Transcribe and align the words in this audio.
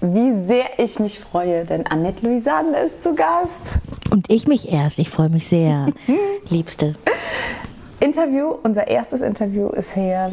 Wie 0.00 0.46
sehr 0.46 0.78
ich 0.78 1.00
mich 1.00 1.18
freue, 1.18 1.64
denn 1.64 1.86
Annette 1.86 2.24
Louisanne 2.24 2.78
ist 2.78 3.02
zu 3.02 3.14
Gast. 3.14 3.80
Und 4.10 4.30
ich 4.30 4.46
mich 4.46 4.70
erst. 4.70 4.98
Ich 5.00 5.10
freue 5.10 5.28
mich 5.28 5.48
sehr, 5.48 5.88
Liebste. 6.48 6.94
Interview, 8.00 8.54
unser 8.62 8.86
erstes 8.86 9.22
Interview 9.22 9.68
ist 9.70 9.96
her 9.96 10.30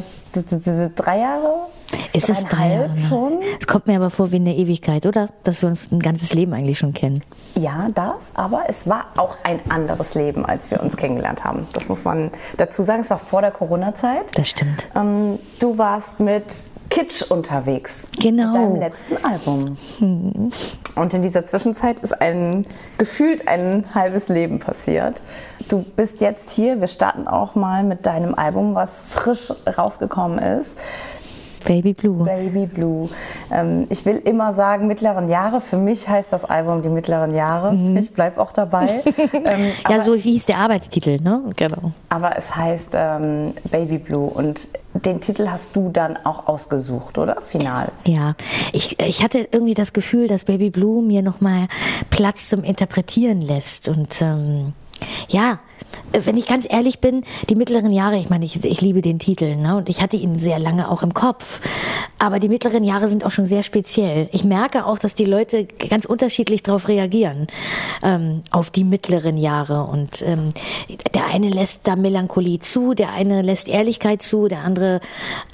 drei 0.96 1.20
Jahre. 1.20 1.68
Ist 2.16 2.30
es 2.30 2.46
drei 2.46 2.74
Jahre? 2.74 2.90
Ne? 2.90 2.98
schon? 3.10 3.40
Es 3.60 3.68
kommt 3.68 3.88
mir 3.88 3.98
aber 3.98 4.10
vor 4.10 4.32
wie 4.32 4.38
eine 4.38 4.56
Ewigkeit, 4.56 5.06
oder? 5.06 5.30
Dass 5.44 5.62
wir 5.62 5.70
uns 5.70 5.92
ein 5.92 6.00
ganzes 6.00 6.34
Leben 6.34 6.54
eigentlich 6.54 6.80
schon 6.80 6.94
kennen. 6.94 7.24
Ja, 7.56 7.90
das, 7.94 8.32
aber 8.34 8.64
es 8.68 8.88
war 8.88 9.08
auch 9.18 9.38
ein 9.44 9.60
anderes 9.70 10.16
Leben, 10.16 10.46
als 10.46 10.72
wir 10.72 10.82
uns 10.82 10.96
kennengelernt 10.98 11.44
haben. 11.44 11.68
Das 11.74 11.90
muss 11.90 12.04
man 12.04 12.32
dazu 12.58 12.84
sagen. 12.84 13.02
Es 13.02 13.10
war 13.10 13.20
vor 13.20 13.42
der 13.42 13.52
Corona-Zeit. 13.52 14.38
Das 14.38 14.50
stimmt. 14.50 14.88
Ähm, 14.96 15.40
du 15.60 15.78
warst 15.78 16.20
mit 16.20 16.46
Kitsch 16.90 17.24
unterwegs. 17.24 18.08
Genau. 18.22 18.54
Mit 18.54 18.56
deinem 18.56 18.80
letzten 18.80 19.26
Album. 19.26 19.78
Hm. 20.00 20.52
Und 20.96 21.14
in 21.14 21.22
dieser 21.22 21.46
Zwischenzeit 21.46 22.00
ist 22.00 22.22
ein 22.22 22.66
gefühlt 22.98 23.48
ein 23.48 23.86
halbes 23.94 24.30
Leben 24.30 24.60
passiert. 24.60 25.22
Du 25.68 25.84
bist 25.96 26.22
jetzt 26.22 26.52
hier. 26.52 26.80
Wir 26.80 26.88
starten 26.88 27.28
auch 27.28 27.56
mal 27.56 27.84
mit 27.84 28.06
deinem 28.06 28.36
Album, 28.36 28.76
was 28.76 29.04
frisch 29.10 29.52
rausgekommen 29.78 30.40
ist. 30.40 30.78
Baby 31.66 31.94
Blue. 31.94 32.24
Baby 32.24 32.66
Blue. 32.66 33.10
Ähm, 33.52 33.88
ich 33.90 34.06
will 34.06 34.18
immer 34.18 34.54
sagen, 34.54 34.88
mittleren 34.88 35.28
Jahre. 35.28 35.62
Für 35.62 35.78
mich 35.78 36.08
heißt 36.08 36.32
das 36.32 36.46
Album 36.46 36.82
die 36.82 36.90
mittleren 36.90 37.34
Jahre. 37.34 37.74
Mhm. 37.74 37.98
Ich 37.98 38.14
bleibe 38.14 38.40
auch 38.42 38.52
dabei. 38.52 38.88
ähm, 39.34 39.72
ja, 39.90 40.00
so 40.00 40.14
wie 40.14 40.32
hieß 40.32 40.46
der 40.46 40.58
Arbeitstitel, 40.60 41.22
ne? 41.22 41.42
Genau. 41.56 41.92
Aber 42.10 42.38
es 42.38 42.56
heißt 42.56 42.90
ähm, 42.94 43.54
Baby 43.72 43.98
Blue 43.98 44.30
und 44.30 44.68
den 44.94 45.20
Titel 45.20 45.48
hast 45.50 45.68
du 45.74 45.90
dann 45.90 46.18
auch 46.18 46.48
ausgesucht, 46.48 47.18
oder? 47.18 47.42
Final. 47.42 47.92
Ja, 48.06 48.36
ich, 48.72 49.00
ich 49.00 49.24
hatte 49.24 49.48
irgendwie 49.52 49.74
das 49.74 49.92
Gefühl, 49.92 50.28
dass 50.28 50.46
Baby 50.46 50.70
Blue 50.70 51.04
mir 51.04 51.22
nochmal 51.22 51.68
Platz 52.10 52.48
zum 52.48 52.64
Interpretieren 52.64 53.42
lässt 53.42 53.90
und 53.90 54.22
ähm, 54.22 54.74
ja, 55.28 55.60
wenn 56.12 56.38
ich 56.38 56.48
ganz 56.48 56.66
ehrlich 56.70 57.00
bin, 57.00 57.24
die 57.50 57.56
mittleren 57.56 57.92
Jahre, 57.92 58.18
ich 58.18 58.30
meine, 58.30 58.46
ich, 58.46 58.64
ich 58.64 58.82
liebe 58.82 59.02
den 59.02 59.20
Titel 59.20 59.56
ne? 59.56 59.78
und 59.78 59.90
ich 59.90 60.02
hatte 60.02 60.16
ihn 60.16 60.40
sehr 60.40 60.60
lange 60.60 60.90
auch 60.90 61.04
im 61.04 61.14
Kopf. 61.14 61.62
Aber 62.18 62.40
die 62.40 62.48
mittleren 62.48 62.84
Jahre 62.84 63.10
sind 63.10 63.26
auch 63.26 63.32
schon 63.32 63.46
sehr 63.46 63.64
speziell. 63.64 64.30
Ich 64.32 64.44
merke 64.44 64.86
auch, 64.86 64.98
dass 64.98 65.16
die 65.16 65.26
Leute 65.26 65.66
ganz 65.66 66.06
unterschiedlich 66.06 66.64
darauf 66.64 66.88
reagieren, 66.88 67.48
ähm, 68.04 68.42
auf 68.52 68.70
die 68.70 68.84
mittleren 68.84 69.38
Jahre. 69.38 69.84
Und 69.84 70.22
ähm, 70.22 70.54
der 71.14 71.26
eine 71.26 71.50
lässt 71.50 71.88
da 71.88 71.96
Melancholie 71.96 72.60
zu, 72.60 72.94
der 72.94 73.12
eine 73.12 73.42
lässt 73.42 73.68
Ehrlichkeit 73.68 74.22
zu, 74.22 74.48
der 74.48 74.60
andere 74.60 75.02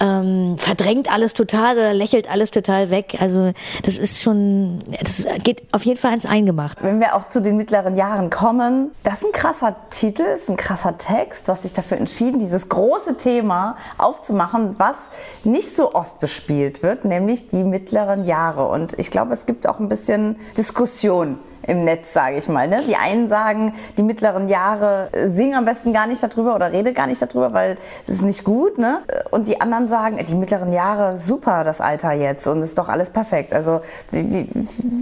ähm, 0.00 0.56
verdrängt 0.58 1.12
alles 1.12 1.34
total 1.34 1.74
oder 1.74 1.94
lächelt 1.94 2.30
alles 2.30 2.52
total 2.52 2.90
weg. 2.90 3.16
Also 3.18 3.52
das 3.82 3.98
ist 3.98 4.22
schon, 4.22 4.78
das 5.00 5.26
geht 5.42 5.62
auf 5.72 5.84
jeden 5.84 5.98
Fall 5.98 6.14
ins 6.14 6.26
Eingemacht. 6.26 6.78
Wenn 6.80 7.00
wir 7.00 7.16
auch 7.16 7.28
zu 7.28 7.42
den 7.42 7.56
mittleren 7.56 7.96
Jahren 7.96 8.30
kommen, 8.30 8.92
das 9.02 9.14
ist 9.14 9.26
ein 9.26 9.32
krasser 9.32 9.76
Titel 9.90 10.11
ist 10.20 10.48
ein 10.48 10.56
krasser 10.56 10.98
Text. 10.98 11.48
Du 11.48 11.52
hast 11.52 11.64
dich 11.64 11.72
dafür 11.72 11.96
entschieden, 11.96 12.38
dieses 12.38 12.68
große 12.68 13.16
Thema 13.16 13.76
aufzumachen, 13.98 14.78
was 14.78 14.96
nicht 15.44 15.74
so 15.74 15.94
oft 15.94 16.20
bespielt 16.20 16.82
wird, 16.82 17.04
nämlich 17.04 17.48
die 17.48 17.64
mittleren 17.64 18.24
Jahre. 18.24 18.68
Und 18.68 18.98
ich 18.98 19.10
glaube, 19.10 19.32
es 19.32 19.46
gibt 19.46 19.66
auch 19.66 19.78
ein 19.80 19.88
bisschen 19.88 20.38
Diskussion 20.56 21.38
im 21.66 21.84
Netz, 21.84 22.12
sage 22.12 22.36
ich 22.38 22.48
mal. 22.48 22.68
Ne? 22.68 22.82
Die 22.86 22.96
einen 22.96 23.28
sagen, 23.28 23.74
die 23.96 24.02
mittleren 24.02 24.48
Jahre 24.48 25.08
singen 25.28 25.54
am 25.54 25.64
besten 25.64 25.92
gar 25.92 26.06
nicht 26.06 26.22
darüber 26.22 26.54
oder 26.54 26.72
rede 26.72 26.92
gar 26.92 27.06
nicht 27.06 27.22
darüber, 27.22 27.52
weil 27.52 27.76
das 28.06 28.16
ist 28.16 28.22
nicht 28.22 28.44
gut. 28.44 28.78
Ne? 28.78 29.00
Und 29.30 29.48
die 29.48 29.60
anderen 29.60 29.88
sagen, 29.88 30.18
die 30.26 30.34
mittleren 30.34 30.72
Jahre, 30.72 31.16
super 31.16 31.64
das 31.64 31.80
Alter 31.80 32.12
jetzt 32.12 32.46
und 32.46 32.62
ist 32.62 32.78
doch 32.78 32.88
alles 32.88 33.10
perfekt. 33.10 33.52
Also 33.52 33.80
wie, 34.10 34.48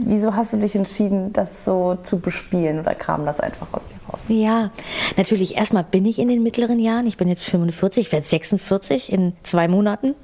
wieso 0.05 0.35
hast 0.35 0.53
du 0.53 0.57
dich 0.59 0.75
entschieden, 0.75 1.33
das 1.33 1.65
so 1.65 1.97
zu 2.03 2.21
bespielen 2.21 2.81
oder 2.81 2.95
kam 2.95 3.27
das 3.27 3.41
einfach 3.41 3.69
aus 3.73 3.83
dir 3.87 3.97
raus? 4.09 4.21
Ja, 4.29 4.71
natürlich 5.17 5.57
erstmal 5.57 5.85
bin 5.85 6.05
ich 6.05 6.19
in 6.19 6.29
den 6.29 6.43
mittleren 6.43 6.79
Jahren. 6.79 7.07
Ich 7.07 7.17
bin 7.17 7.29
jetzt 7.29 7.45
45, 7.45 8.07
ich 8.07 8.13
werde 8.13 8.27
46 8.27 9.13
in 9.13 9.33
zwei 9.43 9.69
Monaten. 9.69 10.15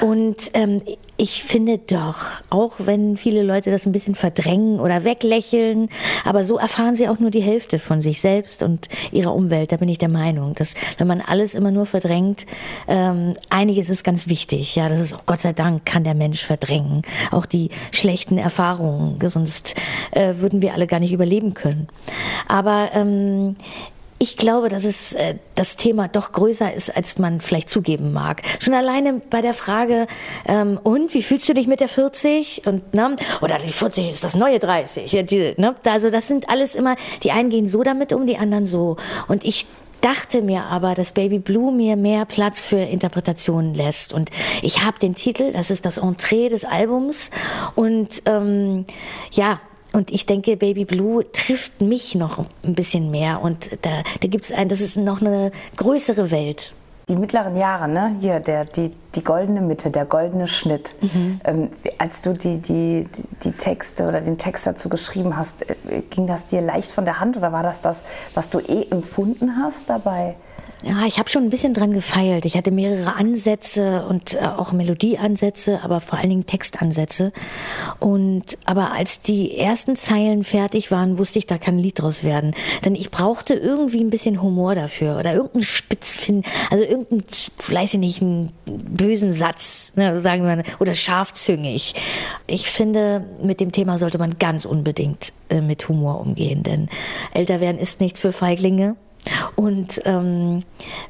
Und 0.00 0.50
ähm, 0.54 0.80
ich 1.20 1.42
finde 1.42 1.78
doch, 1.78 2.16
auch 2.48 2.74
wenn 2.78 3.16
viele 3.16 3.42
Leute 3.42 3.72
das 3.72 3.86
ein 3.86 3.92
bisschen 3.92 4.14
verdrängen 4.14 4.78
oder 4.78 5.02
weglächeln, 5.02 5.88
aber 6.24 6.44
so 6.44 6.58
erfahren 6.58 6.94
sie 6.94 7.08
auch 7.08 7.18
nur 7.18 7.32
die 7.32 7.42
Hälfte 7.42 7.80
von 7.80 8.00
sich 8.00 8.20
selbst 8.20 8.62
und 8.62 8.88
ihrer 9.10 9.34
Umwelt. 9.34 9.72
Da 9.72 9.78
bin 9.78 9.88
ich 9.88 9.98
der 9.98 10.08
Meinung, 10.08 10.54
dass 10.54 10.74
wenn 10.96 11.08
man 11.08 11.20
alles 11.20 11.54
immer 11.54 11.72
nur 11.72 11.86
verdrängt, 11.86 12.46
ähm, 12.86 13.34
einiges 13.50 13.90
ist 13.90 14.04
ganz 14.04 14.28
wichtig. 14.28 14.76
Ja, 14.76 14.88
das 14.88 15.00
ist 15.00 15.12
auch 15.12 15.26
Gott 15.26 15.40
sei 15.40 15.52
Dank 15.52 15.84
kann 15.84 16.04
der 16.04 16.14
Mensch 16.14 16.44
verdrängen. 16.44 17.02
Auch 17.32 17.46
die 17.46 17.70
schlechten 17.90 18.38
Erfahrungen, 18.38 19.18
sonst 19.28 19.74
äh, 20.12 20.34
würden 20.36 20.62
wir 20.62 20.72
alle 20.72 20.86
gar 20.86 21.00
nicht 21.00 21.12
überleben 21.12 21.52
können. 21.52 21.88
Aber 22.46 22.90
ähm, 22.94 23.56
ich 24.18 24.36
glaube, 24.36 24.68
dass 24.68 24.84
es 24.84 25.12
äh, 25.12 25.36
das 25.54 25.76
Thema 25.76 26.08
doch 26.08 26.32
größer 26.32 26.72
ist, 26.74 26.94
als 26.94 27.18
man 27.18 27.40
vielleicht 27.40 27.70
zugeben 27.70 28.12
mag. 28.12 28.42
Schon 28.60 28.74
alleine 28.74 29.20
bei 29.30 29.40
der 29.40 29.54
Frage, 29.54 30.06
ähm, 30.46 30.78
und 30.82 31.14
wie 31.14 31.22
fühlst 31.22 31.48
du 31.48 31.54
dich 31.54 31.66
mit 31.66 31.80
der 31.80 31.88
40? 31.88 32.62
Und, 32.66 32.94
ne, 32.94 33.16
oder 33.40 33.58
die 33.58 33.72
40 33.72 34.08
ist 34.08 34.24
das 34.24 34.34
neue 34.34 34.58
30. 34.58 35.12
Ja, 35.12 35.22
die, 35.22 35.54
ne, 35.56 35.74
also 35.84 36.10
das 36.10 36.26
sind 36.26 36.50
alles 36.50 36.74
immer, 36.74 36.96
die 37.22 37.30
einen 37.30 37.50
gehen 37.50 37.68
so 37.68 37.82
damit 37.82 38.12
um, 38.12 38.26
die 38.26 38.38
anderen 38.38 38.66
so. 38.66 38.96
Und 39.28 39.44
ich 39.44 39.66
dachte 40.00 40.42
mir 40.42 40.64
aber, 40.64 40.94
dass 40.94 41.12
Baby 41.12 41.38
Blue 41.38 41.72
mir 41.72 41.96
mehr 41.96 42.24
Platz 42.24 42.60
für 42.60 42.76
Interpretationen 42.78 43.74
lässt. 43.74 44.12
Und 44.12 44.30
ich 44.62 44.84
habe 44.84 44.98
den 44.98 45.14
Titel, 45.14 45.52
das 45.52 45.70
ist 45.70 45.84
das 45.84 45.98
Entree 45.98 46.48
des 46.48 46.64
Albums. 46.64 47.30
Und 47.74 48.22
ähm, 48.26 48.84
ja, 49.32 49.60
und 49.98 50.12
ich 50.12 50.26
denke, 50.26 50.56
Baby 50.56 50.84
Blue 50.84 51.30
trifft 51.32 51.80
mich 51.80 52.14
noch 52.14 52.46
ein 52.64 52.74
bisschen 52.74 53.10
mehr. 53.10 53.42
Und 53.42 53.68
da, 53.82 53.90
da 54.20 54.28
gibt 54.28 54.44
es 54.44 54.52
ein, 54.52 54.68
das 54.68 54.80
ist 54.80 54.96
noch 54.96 55.20
eine 55.20 55.50
größere 55.76 56.30
Welt. 56.30 56.72
Die 57.08 57.16
mittleren 57.16 57.56
Jahre, 57.56 57.88
ne? 57.88 58.16
Hier, 58.20 58.38
der, 58.38 58.64
die, 58.64 58.92
die 59.14 59.24
goldene 59.24 59.60
Mitte, 59.60 59.90
der 59.90 60.04
goldene 60.04 60.46
Schnitt. 60.46 60.94
Mhm. 61.00 61.40
Ähm, 61.44 61.70
als 61.96 62.20
du 62.20 62.32
die, 62.32 62.58
die, 62.58 63.08
die 63.42 63.52
Texte 63.52 64.06
oder 64.06 64.20
den 64.20 64.38
Text 64.38 64.66
dazu 64.66 64.88
geschrieben 64.88 65.36
hast, 65.36 65.68
äh, 65.68 66.02
ging 66.10 66.28
das 66.28 66.46
dir 66.46 66.60
leicht 66.60 66.92
von 66.92 67.04
der 67.04 67.18
Hand 67.18 67.36
oder 67.36 67.50
war 67.50 67.64
das 67.64 67.80
das, 67.80 68.04
was 68.34 68.50
du 68.50 68.60
eh 68.60 68.86
empfunden 68.90 69.56
hast 69.56 69.90
dabei? 69.90 70.36
Ja, 70.84 71.06
ich 71.06 71.18
habe 71.18 71.28
schon 71.28 71.42
ein 71.42 71.50
bisschen 71.50 71.74
dran 71.74 71.92
gefeilt. 71.92 72.44
Ich 72.44 72.56
hatte 72.56 72.70
mehrere 72.70 73.16
Ansätze 73.16 74.06
und 74.08 74.34
äh, 74.34 74.46
auch 74.46 74.70
Melodieansätze, 74.70 75.80
aber 75.82 75.98
vor 75.98 76.18
allen 76.18 76.30
Dingen 76.30 76.46
Textansätze. 76.46 77.32
Und 77.98 78.56
aber 78.64 78.92
als 78.92 79.18
die 79.18 79.58
ersten 79.58 79.96
Zeilen 79.96 80.44
fertig 80.44 80.92
waren, 80.92 81.18
wusste 81.18 81.40
ich, 81.40 81.46
da 81.46 81.58
kann 81.58 81.76
ein 81.76 81.80
Lied 81.80 82.00
draus 82.00 82.22
werden. 82.22 82.54
Denn 82.84 82.94
ich 82.94 83.10
brauchte 83.10 83.54
irgendwie 83.54 84.00
ein 84.00 84.10
bisschen 84.10 84.40
Humor 84.40 84.76
dafür 84.76 85.18
oder 85.18 85.34
irgendeinen 85.34 85.64
Spitzfin, 85.64 86.44
also 86.70 86.84
irgendeinen, 86.84 87.24
weiß 87.66 87.94
ich 87.94 88.00
nicht, 88.00 88.22
einen 88.22 88.52
bösen 88.64 89.32
Satz, 89.32 89.90
ne, 89.96 90.20
sagen 90.20 90.44
wir, 90.44 90.62
oder 90.78 90.94
scharfzüngig. 90.94 91.94
Ich 92.46 92.70
finde, 92.70 93.26
mit 93.42 93.58
dem 93.58 93.72
Thema 93.72 93.98
sollte 93.98 94.18
man 94.18 94.38
ganz 94.38 94.64
unbedingt 94.64 95.32
äh, 95.48 95.60
mit 95.60 95.88
Humor 95.88 96.20
umgehen, 96.20 96.62
denn 96.62 96.88
älter 97.34 97.60
werden 97.60 97.80
ist 97.80 98.00
nichts 98.00 98.20
für 98.20 98.30
Feiglinge. 98.30 98.94
Und, 99.56 100.00
ähm, 100.04 100.62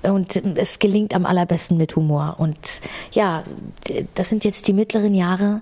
und 0.02 0.36
es 0.56 0.78
gelingt 0.78 1.14
am 1.14 1.26
allerbesten 1.26 1.76
mit 1.76 1.94
Humor. 1.96 2.36
Und 2.38 2.80
ja, 3.12 3.44
das 4.14 4.28
sind 4.28 4.44
jetzt 4.44 4.68
die 4.68 4.72
mittleren 4.72 5.14
Jahre. 5.14 5.60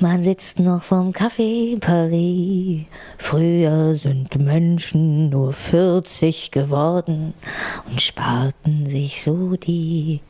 Man 0.00 0.22
sitzt 0.22 0.60
noch 0.60 0.84
vom 0.84 1.10
Café 1.10 1.80
Paris. 1.80 2.86
Früher 3.16 3.96
sind 3.96 4.38
Menschen 4.38 5.28
nur 5.30 5.52
40 5.52 6.52
geworden 6.52 7.34
und 7.88 8.00
sparten 8.00 8.86
sich 8.86 9.22
so 9.22 9.56
die 9.56 10.20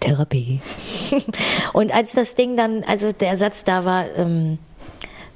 Therapie. 0.00 0.60
und 1.72 1.94
als 1.94 2.12
das 2.12 2.34
Ding 2.34 2.58
dann, 2.58 2.84
also 2.84 3.10
der 3.12 3.38
Satz 3.38 3.64
da 3.64 3.86
war, 3.86 4.04
ähm, 4.16 4.58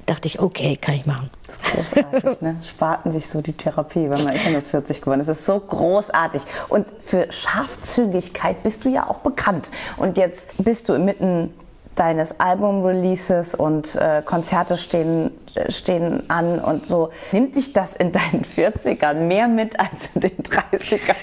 dachte 0.05 0.29
ich, 0.29 0.41
okay, 0.41 0.77
kann 0.77 0.97
ich 0.97 1.07
machen. 1.07 1.31
Großartig, 1.65 2.41
ne? 2.41 2.57
Sparten 2.63 3.13
sich 3.13 3.29
so 3.29 3.41
die 3.41 3.55
Therapie, 3.55 4.11
weil 4.11 4.23
man 4.23 4.35
ist 4.35 4.45
ja 4.45 4.51
nur 4.53 4.63
40 4.63 5.01
geworden. 5.01 5.23
Das 5.25 5.39
ist 5.39 5.47
so 5.47 5.59
großartig. 5.59 6.43
Und 6.69 6.87
für 7.01 7.31
Scharfzügigkeit 7.31 8.63
bist 8.63 8.85
du 8.85 8.89
ja 8.89 9.09
auch 9.09 9.19
bekannt. 9.19 9.71
Und 9.97 10.19
jetzt 10.19 10.49
bist 10.59 10.89
du 10.89 10.95
inmitten 10.95 11.53
deines 11.97 12.41
Album-Releases 12.41 13.55
und 13.55 13.95
äh, 13.97 14.23
Konzerte 14.25 14.77
stehen 14.77 15.31
stehen 15.69 16.29
an 16.29 16.59
und 16.59 16.87
so. 16.87 17.11
Nimmt 17.33 17.57
dich 17.57 17.73
das 17.73 17.95
in 17.95 18.13
deinen 18.13 18.45
40ern 18.57 19.15
mehr 19.15 19.49
mit 19.49 19.79
als 19.79 20.11
in 20.15 20.23
den 20.23 20.37
30ern? 20.39 21.15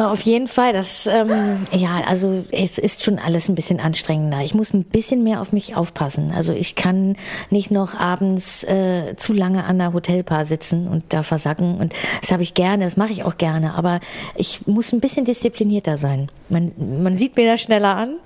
Auf 0.00 0.20
jeden 0.22 0.46
Fall. 0.46 0.72
Das, 0.72 1.06
ähm, 1.06 1.66
ja, 1.72 2.02
also 2.06 2.44
es 2.52 2.78
ist 2.78 3.02
schon 3.02 3.18
alles 3.18 3.48
ein 3.48 3.54
bisschen 3.54 3.80
anstrengender. 3.80 4.40
Ich 4.40 4.54
muss 4.54 4.72
ein 4.72 4.84
bisschen 4.84 5.24
mehr 5.24 5.40
auf 5.40 5.52
mich 5.52 5.74
aufpassen. 5.74 6.32
Also 6.34 6.52
ich 6.52 6.74
kann 6.74 7.16
nicht 7.50 7.70
noch 7.70 7.98
abends 7.98 8.64
äh, 8.64 9.16
zu 9.16 9.32
lange 9.32 9.64
an 9.64 9.78
der 9.78 9.92
Hotelbar 9.92 10.44
sitzen 10.44 10.88
und 10.88 11.04
da 11.08 11.22
versacken. 11.22 11.78
Und 11.78 11.94
das 12.20 12.30
habe 12.30 12.42
ich 12.42 12.54
gerne, 12.54 12.84
das 12.84 12.96
mache 12.96 13.12
ich 13.12 13.24
auch 13.24 13.38
gerne. 13.38 13.74
Aber 13.74 14.00
ich 14.34 14.66
muss 14.66 14.92
ein 14.92 15.00
bisschen 15.00 15.24
disziplinierter 15.24 15.96
sein. 15.96 16.30
Man, 16.48 16.72
man 17.02 17.16
sieht 17.16 17.36
mir 17.36 17.50
das 17.50 17.60
schneller 17.60 17.96
an. 17.96 18.16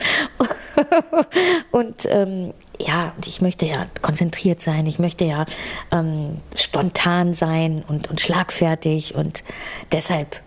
und 1.71 2.07
ähm, 2.09 2.53
ja, 2.79 3.13
ich 3.27 3.41
möchte 3.41 3.67
ja 3.67 3.87
konzentriert 4.03 4.61
sein, 4.61 4.87
ich 4.87 4.99
möchte 4.99 5.25
ja 5.25 5.47
ähm, 5.93 6.39
spontan 6.57 7.35
sein 7.35 7.85
und, 7.87 8.09
und 8.09 8.21
schlagfertig 8.21 9.15
und 9.15 9.45
deshalb, 9.93 10.41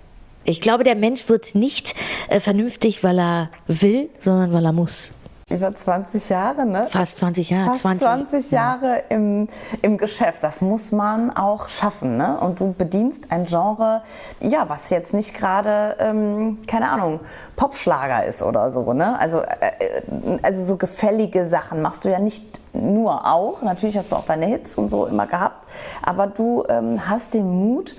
ich 0.43 0.59
glaube, 0.59 0.83
der 0.83 0.95
Mensch 0.95 1.29
wird 1.29 1.55
nicht 1.55 1.93
äh, 2.27 2.39
vernünftig, 2.39 3.03
weil 3.03 3.19
er 3.19 3.49
will, 3.67 4.09
sondern 4.19 4.53
weil 4.53 4.65
er 4.65 4.73
muss. 4.73 5.13
Über 5.53 5.75
20 5.75 6.29
Jahre, 6.29 6.65
ne? 6.65 6.87
Fast 6.87 7.19
20 7.19 7.49
Jahre. 7.51 7.69
Fast 7.69 7.81
20, 7.81 8.01
20 8.01 8.51
Jahre 8.51 8.87
ja. 8.87 9.01
im, 9.09 9.47
im 9.83 9.97
Geschäft. 9.97 10.39
Das 10.41 10.61
muss 10.61 10.91
man 10.91 11.29
auch 11.29 11.69
schaffen, 11.69 12.17
ne? 12.17 12.37
Und 12.39 12.59
du 12.59 12.73
bedienst 12.73 13.31
ein 13.31 13.45
Genre, 13.45 14.01
ja, 14.39 14.67
was 14.67 14.89
jetzt 14.89 15.13
nicht 15.13 15.35
gerade, 15.35 15.95
ähm, 15.99 16.59
keine 16.67 16.89
Ahnung, 16.89 17.19
Popschlager 17.55 18.25
ist 18.25 18.41
oder 18.41 18.71
so, 18.71 18.93
ne? 18.93 19.19
Also, 19.19 19.39
äh, 19.39 19.43
äh, 19.79 20.39
also 20.41 20.65
so 20.65 20.77
gefällige 20.77 21.47
Sachen 21.47 21.83
machst 21.83 22.03
du 22.03 22.09
ja 22.09 22.17
nicht 22.17 22.59
nur 22.73 23.31
auch. 23.31 23.61
Natürlich 23.61 23.95
hast 23.97 24.11
du 24.11 24.15
auch 24.15 24.25
deine 24.25 24.47
Hits 24.47 24.77
und 24.79 24.89
so 24.89 25.05
immer 25.05 25.27
gehabt. 25.27 25.67
Aber 26.01 26.25
du 26.25 26.63
ähm, 26.67 27.07
hast 27.07 27.35
den 27.35 27.47
Mut, 27.47 27.95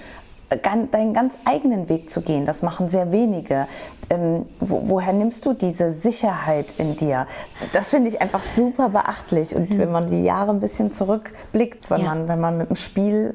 deinen 0.50 1.14
ganz 1.14 1.35
eigenen 1.44 1.88
Weg 1.88 2.11
zu 2.11 2.20
gehen. 2.20 2.46
Das 2.46 2.62
machen 2.62 2.88
sehr 2.88 3.12
wenige. 3.12 3.67
Ähm, 4.11 4.46
wo, 4.61 4.82
woher 4.85 5.12
nimmst 5.12 5.44
du 5.46 5.52
diese 5.52 5.93
Sicherheit 5.93 6.75
in 6.79 6.96
dir? 6.96 7.26
Das 7.73 7.91
finde 7.91 8.08
ich 8.08 8.20
einfach 8.20 8.43
super 8.56 8.91
beachtlich. 8.91 9.55
Und 9.55 9.70
mhm. 9.70 9.79
wenn 9.79 9.93
man 9.93 10.06
die 10.08 10.23
Jahre 10.23 10.50
ein 10.50 10.61
bisschen 10.61 10.93
zurückblickt, 10.93 11.91
wenn, 11.91 12.02
ja. 12.02 12.06
man, 12.06 12.29
wenn 12.29 12.41
man 12.41 12.58
mit 12.58 12.69
dem 12.69 12.76
Spiel 12.76 13.35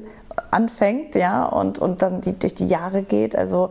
anfängt, 0.50 1.14
ja, 1.14 1.44
und, 1.44 1.78
und 1.78 2.02
dann 2.02 2.20
die, 2.20 2.38
durch 2.38 2.54
die 2.54 2.66
Jahre 2.66 3.02
geht, 3.02 3.36
also 3.36 3.70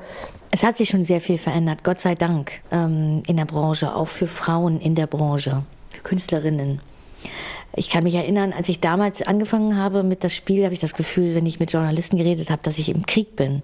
es 0.51 0.63
hat 0.63 0.77
sich 0.77 0.89
schon 0.89 1.03
sehr 1.03 1.21
viel 1.21 1.37
verändert, 1.37 1.83
Gott 1.83 1.99
sei 1.99 2.15
Dank, 2.15 2.51
ähm, 2.71 3.23
in 3.27 3.37
der 3.37 3.45
Branche, 3.45 3.95
auch 3.95 4.07
für 4.07 4.27
Frauen 4.27 4.79
in 4.79 4.95
der 4.95 5.07
Branche, 5.07 5.63
für 5.89 6.01
Künstlerinnen. 6.01 6.81
Ich 7.79 7.89
kann 7.89 8.03
mich 8.03 8.15
erinnern, 8.15 8.51
als 8.51 8.67
ich 8.67 8.81
damals 8.81 9.21
angefangen 9.21 9.77
habe 9.77 10.03
mit 10.03 10.25
das 10.25 10.35
Spiel, 10.35 10.65
habe 10.65 10.73
ich 10.73 10.81
das 10.81 10.95
Gefühl, 10.95 11.33
wenn 11.33 11.45
ich 11.45 11.61
mit 11.61 11.71
Journalisten 11.71 12.17
geredet 12.17 12.49
habe, 12.49 12.61
dass 12.61 12.77
ich 12.77 12.89
im 12.89 13.05
Krieg 13.05 13.37
bin. 13.37 13.61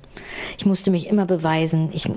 Ich 0.57 0.65
musste 0.65 0.89
mich 0.89 1.09
immer 1.09 1.25
beweisen. 1.25 1.89
Ich 1.91 2.09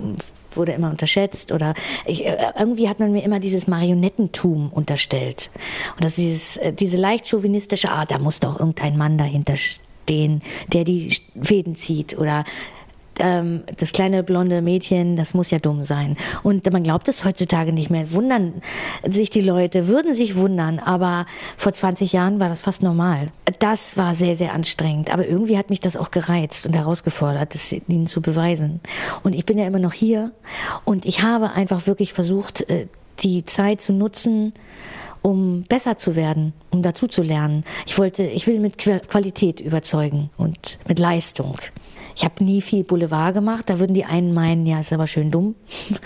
wurde 0.54 0.70
immer 0.70 0.90
unterschätzt 0.90 1.50
oder 1.50 1.74
ich, 2.06 2.24
äh, 2.24 2.52
irgendwie 2.56 2.88
hat 2.88 3.00
man 3.00 3.10
mir 3.10 3.24
immer 3.24 3.40
dieses 3.40 3.66
Marionettentum 3.66 4.70
unterstellt. 4.72 5.50
Und 5.96 6.04
das 6.04 6.14
dieses, 6.14 6.56
äh, 6.58 6.72
diese 6.72 6.98
leicht 6.98 7.26
chauvinistische, 7.26 7.90
ah, 7.90 8.06
da 8.06 8.20
muss 8.20 8.38
doch 8.38 8.60
irgendein 8.60 8.96
Mann 8.96 9.18
dahinter 9.18 9.56
stehen, 9.56 10.40
der 10.72 10.84
die 10.84 11.12
Fäden 11.42 11.74
zieht 11.74 12.16
oder 12.16 12.44
ähm, 13.18 13.62
das 13.76 13.92
kleine 13.92 14.22
blonde 14.22 14.62
Mädchen, 14.62 15.16
das 15.16 15.34
muss 15.34 15.50
ja 15.50 15.58
dumm 15.58 15.82
sein. 15.82 16.16
Und 16.42 16.70
man 16.72 16.82
glaubt 16.82 17.08
es 17.08 17.24
heutzutage 17.24 17.72
nicht 17.72 17.90
mehr. 17.90 18.12
Wundern 18.12 18.62
sich 19.06 19.30
die 19.30 19.40
Leute, 19.40 19.88
würden 19.88 20.14
sich 20.14 20.36
wundern, 20.36 20.78
aber 20.78 21.26
vor 21.56 21.72
20 21.72 22.12
Jahren 22.12 22.40
war 22.40 22.48
das 22.48 22.62
fast 22.62 22.82
normal. 22.82 23.28
Das 23.58 23.96
war 23.96 24.14
sehr, 24.14 24.36
sehr 24.36 24.52
anstrengend. 24.54 25.12
Aber 25.12 25.26
irgendwie 25.26 25.58
hat 25.58 25.70
mich 25.70 25.80
das 25.80 25.96
auch 25.96 26.10
gereizt 26.10 26.66
und 26.66 26.74
herausgefordert, 26.74 27.54
das 27.54 27.72
ihnen 27.72 28.06
zu 28.06 28.20
beweisen. 28.22 28.80
Und 29.22 29.34
ich 29.34 29.46
bin 29.46 29.58
ja 29.58 29.66
immer 29.66 29.78
noch 29.78 29.92
hier 29.92 30.32
und 30.84 31.04
ich 31.04 31.22
habe 31.22 31.52
einfach 31.52 31.86
wirklich 31.86 32.12
versucht, 32.12 32.68
äh, 32.68 32.86
die 33.20 33.44
Zeit 33.44 33.80
zu 33.80 33.92
nutzen, 33.92 34.52
um 35.22 35.64
besser 35.68 35.98
zu 35.98 36.16
werden, 36.16 36.52
um 36.70 36.82
dazu 36.82 37.06
zu 37.06 37.22
lernen. 37.22 37.64
Ich 37.86 37.98
wollte, 37.98 38.24
ich 38.24 38.46
will 38.46 38.60
mit 38.60 38.78
Qualität 38.78 39.60
überzeugen 39.60 40.30
und 40.36 40.78
mit 40.86 40.98
Leistung. 40.98 41.58
Ich 42.18 42.24
habe 42.24 42.42
nie 42.42 42.60
viel 42.60 42.82
Boulevard 42.82 43.32
gemacht. 43.32 43.70
Da 43.70 43.78
würden 43.78 43.94
die 43.94 44.04
einen 44.04 44.34
meinen, 44.34 44.66
ja, 44.66 44.80
ist 44.80 44.92
aber 44.92 45.06
schön 45.06 45.30
dumm. 45.30 45.54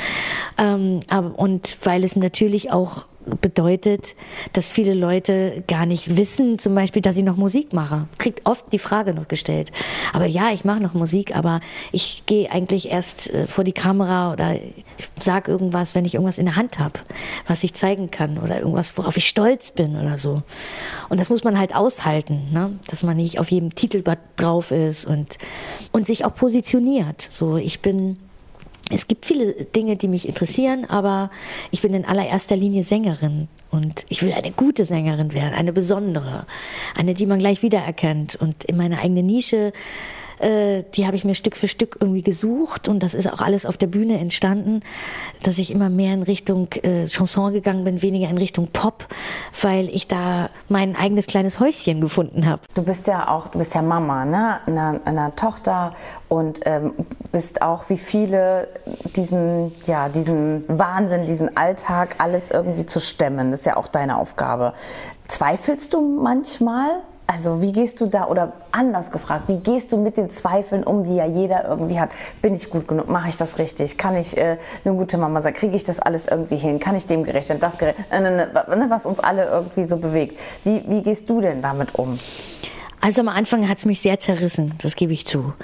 ähm, 0.59 1.00
aber, 1.09 1.38
und 1.38 1.79
weil 1.85 2.05
es 2.05 2.17
natürlich 2.17 2.70
auch 2.70 3.06
bedeutet, 3.41 4.17
dass 4.53 4.69
viele 4.69 4.95
Leute 4.95 5.63
gar 5.69 5.87
nicht 5.87 6.17
wissen, 6.17 6.59
zum 6.59 6.75
Beispiel, 6.75 7.03
dass 7.03 7.17
ich 7.17 7.25
noch 7.25 7.37
Musik 7.37 7.73
mache. 7.73 8.09
Kriegt 8.19 8.47
oft 8.47 8.73
die 8.73 8.79
Frage 8.79 9.15
noch 9.15 9.29
gestellt. 9.29 9.73
Aber 10.13 10.27
ja, 10.27 10.51
ich 10.53 10.65
mache 10.65 10.81
noch 10.81 10.95
Musik, 10.95 11.35
aber 11.35 11.61
ich 11.93 12.25
gehe 12.27 12.51
eigentlich 12.51 12.91
erst 12.91 13.33
äh, 13.33 13.47
vor 13.47 13.65
die 13.65 13.73
Kamera 13.73 14.33
oder 14.33 14.57
sage 15.19 15.51
irgendwas, 15.51 15.95
wenn 15.95 16.05
ich 16.05 16.15
irgendwas 16.15 16.39
in 16.39 16.47
der 16.47 16.57
Hand 16.57 16.79
habe, 16.79 17.01
was 17.47 17.65
ich 17.65 17.75
zeigen 17.75 18.11
kann 18.11 18.39
oder 18.39 18.59
irgendwas, 18.59 18.97
worauf 18.99 19.17
ich 19.17 19.27
stolz 19.27 19.71
bin 19.71 19.97
oder 19.97 20.19
so. 20.19 20.43
Und 21.09 21.21
das 21.21 21.31
muss 21.31 21.45
man 21.45 21.59
halt 21.59 21.75
aushalten, 21.75 22.49
ne? 22.53 22.79
dass 22.89 23.03
man 23.03 23.17
nicht 23.17 23.39
auf 23.39 23.51
jedem 23.51 23.75
Titelblatt 23.75 24.19
drauf 24.37 24.71
ist 24.71 25.05
und, 25.05 25.39
und 25.93 26.07
sich 26.07 26.25
auch 26.25 26.35
positioniert. 26.35 27.21
So, 27.23 27.57
ich 27.57 27.81
bin 27.81 28.19
es 28.93 29.09
gibt 29.09 29.25
viele 29.25 29.53
Dinge, 29.53 29.97
die 29.97 30.09
mich 30.09 30.29
interessieren, 30.29 30.85
aber 30.85 31.31
ich 31.71 31.81
bin 31.81 31.94
in 31.94 32.05
allererster 32.05 32.56
Linie 32.56 32.83
Sängerin 32.83 33.49
und 33.71 34.05
ich 34.09 34.23
will 34.23 34.33
eine 34.33 34.53
gute 34.53 34.85
Sängerin 34.85 35.33
werden, 35.33 35.55
eine 35.55 35.73
besondere, 35.73 36.47
eine, 36.94 37.15
die 37.15 37.27
man 37.27 37.39
gleich 37.39 37.62
wiedererkennt 37.62 38.37
und 38.37 38.65
in 38.65 38.77
meine 38.77 38.99
eigene 38.99 39.23
Nische 39.23 39.73
äh, 40.43 40.85
die 40.94 41.06
habe 41.06 41.17
ich 41.17 41.25
mir 41.25 41.35
Stück 41.35 41.56
für 41.56 41.69
Stück 41.69 41.99
irgendwie 42.00 42.23
gesucht 42.23 42.89
und 42.89 43.03
das 43.03 43.15
ist 43.15 43.33
auch 43.33 43.41
alles 43.41 43.65
auf 43.65 43.77
der 43.77 43.87
Bühne 43.87 44.19
entstanden, 44.19 44.81
dass 45.43 45.59
ich 45.59 45.71
immer 45.71 45.89
mehr 45.89 46.15
in 46.15 46.23
Richtung 46.23 46.69
äh, 46.83 47.06
Chanson 47.06 47.53
gegangen 47.53 47.85
bin, 47.85 48.03
weniger 48.03 48.29
in 48.29 48.39
Richtung 48.39 48.69
Pop, 48.69 49.06
weil 49.61 49.89
ich 49.89 50.09
da 50.09 50.50
mein 50.69 50.97
eigenes 50.97 51.27
kleines 51.27 51.61
Häuschen 51.61 52.00
gefunden 52.00 52.47
habe. 52.47 52.62
Du 52.75 52.83
bist 52.83 53.06
ja 53.06 53.29
auch, 53.29 53.49
du 53.49 53.59
bist 53.59 53.75
ja 53.75 53.83
Mama, 53.83 54.25
ne, 54.25 54.61
einer, 54.67 55.00
einer 55.05 55.37
Tochter 55.37 55.94
und 56.29 56.61
ähm, 56.65 56.93
bist 57.31 57.62
auch 57.62 57.89
wie 57.89 57.99
viele 57.99 58.69
diesen, 59.17 59.73
ja, 59.87 60.09
diesen 60.09 60.65
Wahnsinn, 60.69 61.27
diesen 61.27 61.56
Alltag 61.56 62.17
alles 62.19 62.50
irgendwie 62.50 62.87
zu 62.87 63.00
stemmen. 63.00 63.50
Das 63.50 63.61
ist 63.61 63.67
ja 63.67 63.77
auch 63.77 63.87
deine 63.87 64.17
Aufgabe. 64.17 64.75
Zweifelst 65.29 65.94
du 65.94 66.00
manchmal 66.00 67.03
also 67.32 67.62
wie 67.62 67.73
gehst 67.73 68.00
du 68.00 68.06
da, 68.06 68.26
oder 68.26 68.52
anders 68.73 69.11
gefragt, 69.11 69.44
wie 69.49 69.56
gehst 69.56 69.90
du 69.93 69.96
mit 69.96 70.17
den 70.17 70.31
Zweifeln 70.31 70.84
um, 70.84 71.05
die 71.05 71.17
ja 71.17 71.26
jeder 71.26 71.67
irgendwie 71.67 71.99
hat? 71.99 72.11
Bin 72.43 72.55
ich 72.55 72.69
gut 72.69 72.87
genug? 72.87 73.08
Mache 73.08 73.31
ich 73.31 73.37
das 73.37 73.58
richtig? 73.58 73.96
Kann 73.96 74.17
ich 74.17 74.37
äh, 74.37 74.58
eine 74.84 74.94
gute 74.94 75.17
Mama 75.17 75.40
sein? 75.40 75.55
Kriege 75.55 75.75
ich 75.75 75.84
das 75.84 75.99
alles 75.99 76.26
irgendwie 76.26 76.56
hin? 76.56 76.79
Kann 76.79 76.94
ich 76.94 77.06
dem 77.06 77.25
gerecht 77.25 77.49
werden? 77.49 77.61
Das 77.61 77.79
gerecht? 77.79 77.99
Äh, 78.11 78.46
was 78.88 79.06
uns 79.06 79.19
alle 79.19 79.46
irgendwie 79.46 79.84
so 79.84 79.96
bewegt. 79.96 80.38
Wie, 80.64 80.82
wie 80.87 81.02
gehst 81.02 81.29
du 81.31 81.40
denn 81.40 81.62
damit 81.62 81.94
um? 81.94 82.19
Also 83.00 83.23
am 83.23 83.29
Anfang 83.29 83.69
hat 83.69 83.79
es 83.79 83.87
mich 83.87 84.00
sehr 84.00 84.19
zerrissen, 84.19 84.75
das 84.82 84.94
gebe 84.94 85.12
ich 85.12 85.26
zu. 85.26 85.55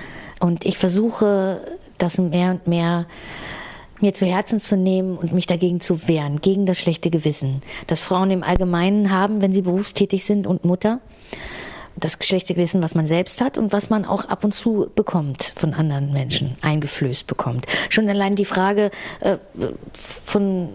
Und 0.41 0.65
ich 0.65 0.79
versuche, 0.79 1.61
das 1.99 2.19
mehr 2.19 2.53
und 2.53 2.67
mehr 2.67 3.07
mir 4.01 4.15
zu 4.15 4.25
Herzen 4.25 4.61
zu 4.61 4.77
nehmen 4.77 5.17
und 5.19 5.33
mich 5.33 5.47
dagegen 5.47 5.81
zu 5.81 6.09
wehren, 6.09 6.41
gegen 6.41 6.67
das 6.67 6.79
schlechte 6.79 7.11
Gewissen, 7.11 7.63
das 7.89 8.01
Frauen 8.01 8.31
im 8.31 8.43
Allgemeinen 8.45 9.11
haben, 9.11 9.43
wenn 9.43 9.53
sie 9.53 9.63
berufstätig 9.63 10.25
sind 10.25 10.47
und 10.47 10.65
Mutter 10.65 11.01
das 12.01 12.17
schlechte 12.23 12.55
Gewissen, 12.55 12.83
was 12.83 12.95
man 12.95 13.07
selbst 13.07 13.41
hat 13.41 13.59
und 13.59 13.73
was 13.73 13.91
man 13.91 14.05
auch 14.05 14.27
ab 14.27 14.45
und 14.45 14.55
zu 14.55 14.91
bekommt 14.95 15.53
von 15.57 15.75
anderen 15.75 16.13
Menschen, 16.13 16.57
eingeflößt 16.63 17.27
bekommt. 17.27 17.67
Schon 17.91 18.09
allein 18.09 18.37
die 18.37 18.45
Frage 18.45 18.91
äh, 19.21 19.37
von 19.93 20.69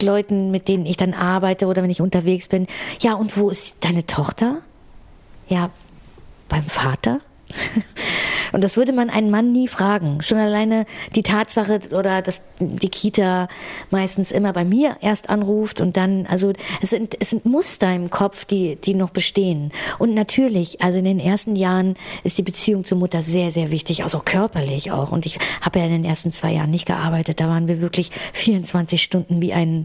Leuten, 0.00 0.50
mit 0.50 0.68
denen 0.68 0.86
ich 0.86 0.96
dann 0.96 1.14
arbeite 1.14 1.66
oder 1.66 1.82
wenn 1.82 1.90
ich 1.90 2.00
unterwegs 2.00 2.48
bin, 2.48 2.66
ja, 3.00 3.14
und 3.14 3.36
wo 3.36 3.50
ist 3.50 3.84
deine 3.84 4.06
Tochter? 4.06 4.58
Ja, 5.48 5.70
beim 6.48 6.62
Vater. 6.62 7.20
Und 8.56 8.62
das 8.62 8.78
würde 8.78 8.94
man 8.94 9.10
einen 9.10 9.30
Mann 9.30 9.52
nie 9.52 9.68
fragen. 9.68 10.22
Schon 10.22 10.38
alleine 10.38 10.86
die 11.14 11.22
Tatsache 11.22 11.78
oder 11.92 12.22
dass 12.22 12.40
die 12.58 12.88
Kita 12.88 13.48
meistens 13.90 14.32
immer 14.32 14.54
bei 14.54 14.64
mir 14.64 14.96
erst 15.02 15.28
anruft 15.28 15.82
und 15.82 15.98
dann, 15.98 16.24
also 16.24 16.54
es 16.80 16.88
sind, 16.88 17.18
es 17.20 17.28
sind 17.28 17.44
Muster 17.44 17.94
im 17.94 18.08
Kopf, 18.08 18.46
die, 18.46 18.76
die 18.76 18.94
noch 18.94 19.10
bestehen. 19.10 19.72
Und 19.98 20.14
natürlich, 20.14 20.80
also 20.80 20.96
in 20.96 21.04
den 21.04 21.20
ersten 21.20 21.54
Jahren 21.54 21.96
ist 22.24 22.38
die 22.38 22.42
Beziehung 22.42 22.86
zur 22.86 22.96
Mutter 22.96 23.20
sehr, 23.20 23.50
sehr 23.50 23.70
wichtig, 23.70 24.04
also 24.04 24.22
körperlich 24.24 24.90
auch. 24.90 25.12
Und 25.12 25.26
ich 25.26 25.38
habe 25.60 25.80
ja 25.80 25.84
in 25.84 25.92
den 25.92 26.06
ersten 26.06 26.30
zwei 26.30 26.52
Jahren 26.52 26.70
nicht 26.70 26.86
gearbeitet. 26.86 27.40
Da 27.40 27.48
waren 27.48 27.68
wir 27.68 27.82
wirklich 27.82 28.10
24 28.32 29.02
Stunden 29.02 29.42
wie 29.42 29.52
ein, 29.52 29.84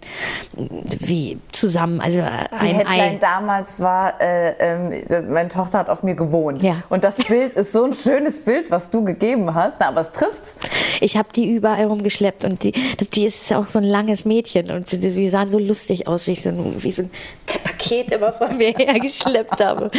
wie 0.97 1.39
zusammen. 1.51 1.99
Also 1.99 2.19
die 2.19 2.67
ein 2.69 2.75
Headline 2.77 3.15
Ei. 3.15 3.17
damals 3.19 3.81
war, 3.81 4.21
äh, 4.21 4.51
äh, 4.51 5.21
meine 5.23 5.49
Tochter 5.49 5.79
hat 5.79 5.89
auf 5.89 6.03
mir 6.03 6.15
gewohnt. 6.15 6.63
Ja. 6.63 6.83
Und 6.87 7.03
das 7.03 7.17
Bild 7.17 7.57
ist 7.57 7.73
so 7.73 7.83
ein 7.83 7.93
schönes 7.93 8.39
Bild 8.39 8.60
Bild, 8.61 8.71
was 8.71 8.89
du 8.89 9.03
gegeben 9.03 9.53
hast, 9.53 9.77
na, 9.79 9.87
aber 9.87 10.01
es 10.01 10.11
trifft's. 10.11 10.55
Ich 10.99 11.17
habe 11.17 11.29
die 11.35 11.49
überall 11.49 11.85
rumgeschleppt 11.85 12.45
und 12.45 12.63
die, 12.63 12.73
die 13.13 13.25
ist 13.25 13.51
auch 13.53 13.65
so 13.65 13.79
ein 13.79 13.85
langes 13.85 14.25
Mädchen 14.25 14.71
und 14.71 14.91
die 14.91 15.29
sahen 15.29 15.49
so 15.49 15.59
lustig 15.59 16.07
aus, 16.07 16.27
wie 16.27 16.31
ich 16.31 16.43
so, 16.43 16.51
wie 16.77 16.91
so 16.91 17.03
ein 17.03 17.11
Paket 17.63 18.11
immer 18.11 18.31
von 18.31 18.55
mir 18.57 18.73
hergeschleppt 18.77 19.63
habe. 19.63 19.89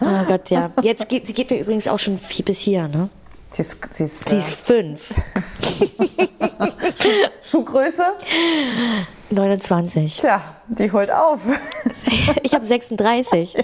Oh 0.00 0.24
Gott, 0.26 0.50
ja. 0.50 0.70
Jetzt 0.82 1.08
geht, 1.08 1.26
sie 1.26 1.32
geht 1.34 1.50
mir 1.50 1.60
übrigens 1.60 1.88
auch 1.88 1.98
schon 1.98 2.18
viel 2.18 2.44
bis 2.44 2.60
hier, 2.60 2.88
ne? 2.88 3.08
Sie 3.52 3.62
ist, 3.62 3.76
sie 3.92 4.04
ist, 4.04 4.28
sie 4.28 4.36
ist 4.36 4.50
fünf. 4.50 5.14
Schuhgröße? 7.42 8.04
29. 9.30 10.20
Tja, 10.20 10.40
die 10.68 10.90
holt 10.92 11.10
auf. 11.10 11.40
ich 12.42 12.54
habe 12.54 12.64
36. 12.64 13.56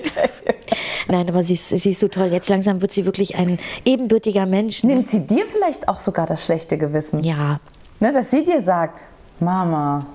Nein, 1.08 1.28
aber 1.28 1.42
sie 1.42 1.54
ist, 1.54 1.68
sie 1.68 1.90
ist 1.90 2.00
so 2.00 2.08
toll. 2.08 2.32
Jetzt 2.32 2.48
langsam 2.48 2.80
wird 2.80 2.92
sie 2.92 3.04
wirklich 3.04 3.36
ein 3.36 3.58
ebenbürtiger 3.84 4.46
Mensch. 4.46 4.84
Ne? 4.84 4.94
Nimmt 4.94 5.10
sie 5.10 5.26
dir 5.26 5.44
vielleicht 5.46 5.88
auch 5.88 6.00
sogar 6.00 6.26
das 6.26 6.44
schlechte 6.44 6.78
Gewissen? 6.78 7.22
Ja. 7.22 7.60
Ne, 8.00 8.12
dass 8.12 8.30
sie 8.30 8.42
dir 8.42 8.62
sagt, 8.62 9.00
Mama, 9.40 10.06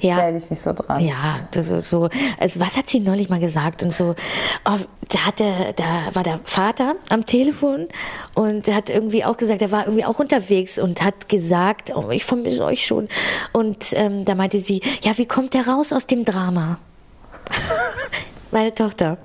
Ja. 0.00 0.16
Stell 0.16 0.32
dich 0.34 0.50
nicht 0.50 0.62
so 0.62 0.72
dran. 0.72 1.04
Ja, 1.04 1.40
das 1.50 1.68
ist 1.68 1.88
so. 1.88 2.08
Also 2.38 2.60
was 2.60 2.76
hat 2.76 2.88
sie 2.88 3.00
neulich 3.00 3.28
mal 3.28 3.40
gesagt? 3.40 3.82
Und 3.82 3.92
so, 3.92 4.14
oh, 4.64 4.78
da 5.08 5.26
hat 5.26 5.38
der, 5.38 5.72
da 5.74 6.14
war 6.14 6.22
der 6.22 6.40
Vater 6.44 6.94
am 7.08 7.26
Telefon 7.26 7.88
und 8.34 8.66
der 8.66 8.74
hat 8.74 8.90
irgendwie 8.90 9.24
auch 9.24 9.36
gesagt, 9.36 9.62
er 9.62 9.70
war 9.70 9.86
irgendwie 9.86 10.04
auch 10.04 10.18
unterwegs 10.18 10.78
und 10.78 11.02
hat 11.02 11.28
gesagt, 11.28 11.92
oh, 11.94 12.10
ich 12.10 12.24
vermisse 12.24 12.64
euch 12.64 12.84
schon. 12.86 13.08
Und 13.52 13.92
ähm, 13.94 14.24
da 14.24 14.34
meinte 14.34 14.58
sie, 14.58 14.80
ja, 15.02 15.16
wie 15.18 15.26
kommt 15.26 15.54
der 15.54 15.66
raus 15.66 15.92
aus 15.92 16.06
dem 16.06 16.24
Drama? 16.24 16.78
Meine 18.50 18.74
Tochter. 18.74 19.18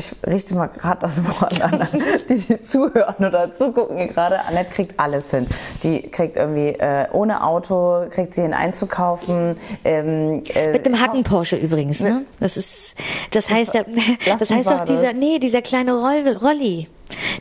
Ich 0.00 0.14
richte 0.26 0.54
mal 0.54 0.68
gerade 0.68 1.00
das 1.02 1.22
Wort 1.26 1.60
an, 1.60 1.78
die, 2.26 2.34
die 2.36 2.62
zuhören 2.62 3.16
oder 3.18 3.54
zugucken 3.54 4.08
gerade. 4.08 4.40
Annette 4.46 4.72
kriegt 4.72 4.98
alles 4.98 5.30
hin. 5.30 5.46
Die 5.82 6.00
kriegt 6.08 6.36
irgendwie 6.36 6.68
äh, 6.68 7.06
ohne 7.12 7.44
Auto, 7.44 8.06
kriegt 8.08 8.34
sie 8.34 8.40
hin 8.40 8.54
einzukaufen. 8.54 9.58
Ähm, 9.84 10.42
äh, 10.54 10.72
Mit 10.72 10.86
einem 10.86 10.98
Hacken 10.98 11.22
Porsche 11.22 11.56
übrigens, 11.56 12.02
ne? 12.02 12.22
Das 12.40 12.56
ist, 12.56 12.96
das 13.32 13.50
heißt, 13.50 13.74
der, 13.74 13.84
das 14.38 14.50
heißt 14.50 14.70
doch 14.70 14.80
dieser, 14.80 15.12
nee, 15.12 15.38
dieser 15.38 15.60
kleine 15.60 15.92
Roll, 15.92 16.34
Rolli, 16.34 16.88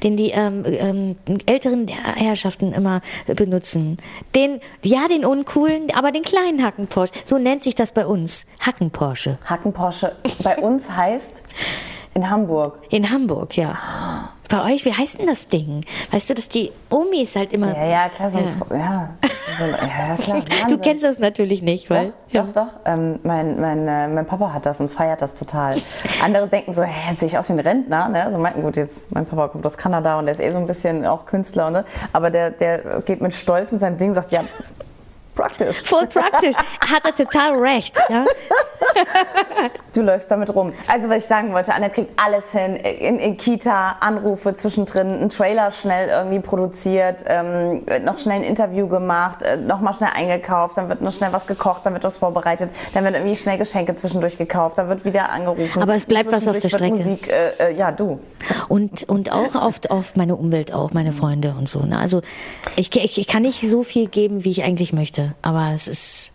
den 0.03 0.17
die 0.17 0.31
ähm, 0.31 0.65
ähm, 0.65 1.15
älteren 1.45 1.87
Herrschaften 1.87 2.73
immer 2.73 2.99
benutzen. 3.25 3.95
Den, 4.35 4.59
ja, 4.83 5.07
den 5.07 5.23
uncoolen, 5.23 5.87
aber 5.95 6.11
den 6.11 6.23
kleinen 6.23 6.61
Hacken 6.61 6.87
Porsche. 6.87 7.13
So 7.23 7.37
nennt 7.37 7.63
sich 7.63 7.75
das 7.75 7.93
bei 7.93 8.05
uns. 8.05 8.47
Hacken 8.59 8.91
Porsche. 8.91 9.37
Hacken 9.45 9.71
Porsche 9.71 10.17
bei 10.43 10.57
uns 10.57 10.89
heißt 10.89 11.41
in 12.13 12.29
Hamburg. 12.29 12.79
In 12.89 13.09
Hamburg, 13.09 13.55
ja. 13.55 14.29
Bei 14.49 14.73
euch, 14.73 14.83
wie 14.83 14.93
heißt 14.93 15.19
denn 15.19 15.27
das 15.27 15.47
Ding? 15.47 15.85
Weißt 16.09 16.27
du, 16.27 16.33
dass 16.33 16.49
die 16.49 16.71
Omis 16.89 17.35
halt 17.35 17.53
immer. 17.53 17.67
Ja, 17.77 17.85
ja, 17.85 18.09
klar, 18.09 18.31
so 18.31 18.39
ein, 18.39 18.45
ja. 18.71 18.77
Ja, 18.79 19.09
so 19.57 19.63
ja, 19.63 20.07
ja, 20.09 20.15
klar. 20.17 20.41
Du 20.69 20.79
kennst 20.79 21.03
das 21.03 21.19
natürlich 21.19 21.61
nicht, 21.61 21.89
weil. 21.91 22.13
Doch, 22.33 22.45
doch, 22.47 22.53
doch. 22.53 22.67
Ähm, 22.85 23.19
mein, 23.21 23.61
mein, 23.61 23.87
äh, 23.87 24.07
mein 24.07 24.25
Papa 24.25 24.51
hat 24.51 24.65
das 24.65 24.79
und 24.79 24.91
feiert 24.91 25.21
das 25.21 25.35
total. 25.35 25.75
Andere 26.23 26.47
denken 26.47 26.73
so, 26.73 26.81
hä, 26.81 27.11
jetzt 27.11 27.19
sehe 27.19 27.27
ich 27.27 27.37
aus 27.37 27.47
wie 27.49 27.53
ein 27.53 27.59
Rentner. 27.59 28.09
Ne? 28.09 28.25
Also 28.25 28.39
mein, 28.39 28.59
gut, 28.59 28.75
jetzt, 28.75 29.11
mein 29.11 29.27
Papa 29.27 29.49
kommt 29.49 29.65
aus 29.67 29.77
Kanada 29.77 30.17
und 30.17 30.25
der 30.25 30.33
ist 30.33 30.41
eh 30.41 30.49
so 30.49 30.57
ein 30.57 30.65
bisschen 30.65 31.05
auch 31.05 31.27
Künstler. 31.27 31.69
Ne? 31.69 31.85
Aber 32.11 32.31
der, 32.31 32.49
der 32.49 33.01
geht 33.01 33.21
mit 33.21 33.35
Stolz 33.35 33.71
mit 33.71 33.81
seinem 33.81 33.99
Ding 33.99 34.09
und 34.09 34.15
sagt, 34.15 34.31
ja, 34.31 34.43
praktisch. 35.35 35.81
Voll 35.83 36.07
praktisch. 36.07 36.55
Hat 36.55 37.05
er 37.05 37.13
total 37.13 37.55
recht. 37.59 37.88
Ja? 38.09 38.25
Du 39.93 40.01
läufst 40.01 40.29
damit 40.29 40.53
rum. 40.53 40.71
Also 40.87 41.09
was 41.09 41.17
ich 41.17 41.25
sagen 41.25 41.53
wollte, 41.53 41.73
Annette 41.73 41.95
kriegt 41.95 42.11
alles 42.19 42.51
hin. 42.51 42.75
In, 42.75 43.19
in 43.19 43.37
Kita, 43.37 43.97
Anrufe 43.99 44.53
zwischendrin, 44.55 45.07
einen 45.07 45.29
Trailer 45.29 45.71
schnell 45.71 46.09
irgendwie 46.09 46.39
produziert, 46.39 47.25
ähm, 47.27 47.83
noch 48.03 48.19
schnell 48.19 48.37
ein 48.37 48.43
Interview 48.43 48.87
gemacht, 48.87 49.41
äh, 49.41 49.57
nochmal 49.57 49.93
schnell 49.93 50.11
eingekauft, 50.13 50.77
dann 50.77 50.89
wird 50.89 51.01
noch 51.01 51.11
schnell 51.11 51.33
was 51.33 51.47
gekocht, 51.47 51.85
dann 51.85 51.93
wird 51.93 52.03
was 52.03 52.17
vorbereitet, 52.17 52.69
dann 52.93 53.03
wird 53.03 53.15
irgendwie 53.15 53.35
schnell 53.35 53.57
Geschenke 53.57 53.95
zwischendurch 53.95 54.37
gekauft, 54.37 54.77
dann 54.77 54.89
wird 54.89 55.05
wieder 55.05 55.29
angerufen. 55.29 55.81
Aber 55.81 55.95
es 55.95 56.05
bleibt 56.05 56.31
was 56.31 56.47
auf 56.47 56.59
der 56.59 56.69
Strecke. 56.69 56.97
Musik, 56.97 57.29
äh, 57.29 57.71
äh, 57.71 57.75
ja, 57.75 57.91
du. 57.91 58.19
Und, 58.67 59.03
und 59.03 59.31
auch 59.31 59.55
auf, 59.55 59.81
auf 59.89 60.15
meine 60.15 60.35
Umwelt, 60.35 60.73
auch 60.73 60.91
meine 60.93 61.11
Freunde 61.11 61.55
und 61.57 61.67
so. 61.67 61.81
Ne? 61.81 61.97
Also 61.97 62.21
ich, 62.75 62.95
ich, 62.95 63.17
ich 63.17 63.27
kann 63.27 63.41
nicht 63.41 63.61
so 63.61 63.83
viel 63.83 64.07
geben, 64.07 64.45
wie 64.45 64.51
ich 64.51 64.63
eigentlich 64.63 64.93
möchte. 64.93 65.33
Aber 65.41 65.71
es 65.73 65.87
ist, 65.87 66.31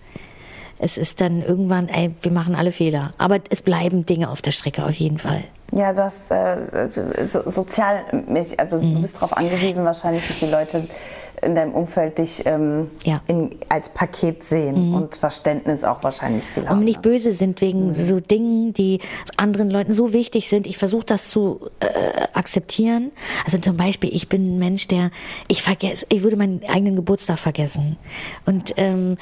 es 0.84 0.98
ist 0.98 1.22
dann 1.22 1.42
irgendwann, 1.42 1.88
ey, 1.88 2.10
wir 2.20 2.30
machen 2.30 2.54
alle 2.54 2.70
Fehler. 2.70 3.14
Aber 3.16 3.38
es 3.48 3.62
bleiben 3.62 4.04
Dinge 4.04 4.28
auf 4.28 4.42
der 4.42 4.50
Strecke 4.50 4.84
auf 4.84 4.92
jeden 4.94 5.18
Fall. 5.18 5.42
Ja, 5.72 5.94
du 5.94 6.04
hast 6.04 6.30
äh, 6.30 6.88
so, 7.32 7.50
sozialmäßig, 7.50 8.60
also 8.60 8.76
Mhm. 8.78 8.96
du 8.96 9.00
bist 9.00 9.16
darauf 9.16 9.34
angewiesen 9.34 9.82
wahrscheinlich, 9.84 10.26
dass 10.28 10.40
die 10.40 10.46
Leute 10.46 10.86
in 11.42 11.54
deinem 11.54 11.72
Umfeld 11.72 12.18
dich 12.18 12.42
ähm, 12.46 12.90
Ja. 13.04 13.14
Mhm. 13.14 13.20
in, 13.28 13.50
als 13.70 13.88
Paket 13.88 14.44
sehen 14.44 14.94
und 14.94 15.16
Verständnis 15.16 15.84
auch 15.84 16.02
wahrscheinlich 16.02 16.44
viel 16.44 16.68
haben. 16.68 16.78
Und 16.78 16.84
nicht 16.84 17.02
ne? 17.04 17.10
böse 17.10 17.32
sind 17.32 17.60
wegen 17.62 17.94
so 17.94 18.20
Dingen, 18.20 18.72
die 18.74 19.00
anderen 19.38 19.70
Leuten 19.70 19.92
so 19.94 20.12
wichtig 20.12 20.48
sind. 20.50 20.66
Ich 20.66 20.76
versuche 20.78 21.04
das 21.06 21.28
zu 21.30 21.70
äh, 21.80 21.86
akzeptieren. 22.34 23.10
Also 23.44 23.56
zum 23.58 23.76
Beispiel, 23.76 24.14
ich 24.14 24.28
bin 24.28 24.56
ein 24.56 24.58
Mensch, 24.58 24.86
der, 24.88 25.10
ich 25.48 25.62
vergesse, 25.62 26.06
ich 26.10 26.22
würde 26.22 26.36
meinen 26.36 26.60
eigenen 26.68 26.94
Geburtstag 26.96 27.38
vergessen. 27.38 27.96
Und 28.46 28.74
ähm, 28.76 29.16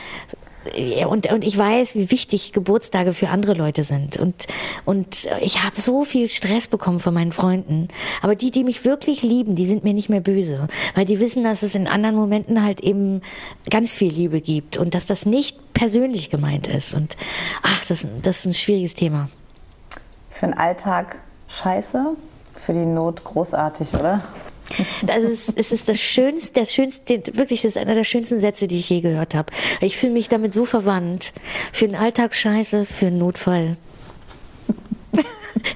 und, 1.07 1.31
und 1.33 1.45
ich 1.45 1.57
weiß, 1.57 1.97
wie 1.97 2.11
wichtig 2.11 2.53
Geburtstage 2.53 3.13
für 3.13 3.29
andere 3.29 3.55
Leute 3.55 3.83
sind. 3.83 4.17
Und, 4.17 4.47
und 4.85 5.29
ich 5.41 5.65
habe 5.65 5.81
so 5.81 6.05
viel 6.05 6.29
Stress 6.29 6.67
bekommen 6.67 7.01
von 7.01 7.15
meinen 7.15 7.33
Freunden. 7.33 7.89
Aber 8.21 8.35
die, 8.35 8.51
die 8.51 8.65
mich 8.65 8.85
wirklich 8.85 9.23
lieben, 9.23 9.57
die 9.57 9.67
sind 9.67 9.85
mir 9.85 9.95
nicht 9.95 10.09
mehr 10.09 10.21
böse. 10.21 10.69
Weil 10.95 11.05
die 11.05 11.21
wissen, 11.21 11.45
dass 11.45 11.63
es 11.63 11.75
in 11.75 11.89
anderen 11.89 12.15
Momenten 12.17 12.63
halt 12.63 12.81
eben 12.81 13.23
ganz 13.71 13.95
viel 13.95 14.13
Liebe 14.13 14.41
gibt 14.41 14.77
und 14.77 14.95
dass 14.95 15.07
das 15.07 15.27
nicht 15.27 15.75
persönlich 15.75 16.31
gemeint 16.31 16.69
ist. 16.69 16.95
Und 16.95 17.17
ach, 17.63 17.85
das, 17.87 18.07
das 18.23 18.41
ist 18.41 18.47
ein 18.47 18.55
schwieriges 18.55 18.95
Thema. 18.95 19.29
Für 20.31 20.47
den 20.47 20.55
Alltag 20.55 21.21
scheiße, 21.49 22.17
für 22.57 22.73
die 22.73 22.87
Not 22.87 23.25
großartig, 23.25 23.95
oder? 23.95 24.23
Das 25.07 25.23
ist, 25.23 25.53
es 25.57 25.73
ist 25.73 25.89
das 25.89 26.01
Schönste, 26.01 26.61
das 26.61 26.73
Schönste, 26.73 27.23
wirklich, 27.35 27.63
das 27.63 27.71
ist 27.71 27.77
einer 27.77 27.95
der 27.95 28.05
schönsten 28.05 28.41
Sätze, 28.41 28.67
die 28.69 28.79
ich 28.79 28.89
je 28.89 29.01
gehört 29.01 29.35
habe. 29.35 29.53
Ich 29.81 29.97
fühle 29.97 30.13
mich 30.13 30.29
damit 30.29 30.55
so 30.55 30.65
verwandt. 30.65 31.33
Für 31.73 31.87
den 31.87 31.97
Alltag 31.97 32.35
scheiße, 32.35 32.85
für 32.85 33.07
den 33.07 33.19
Notfall. 33.19 33.77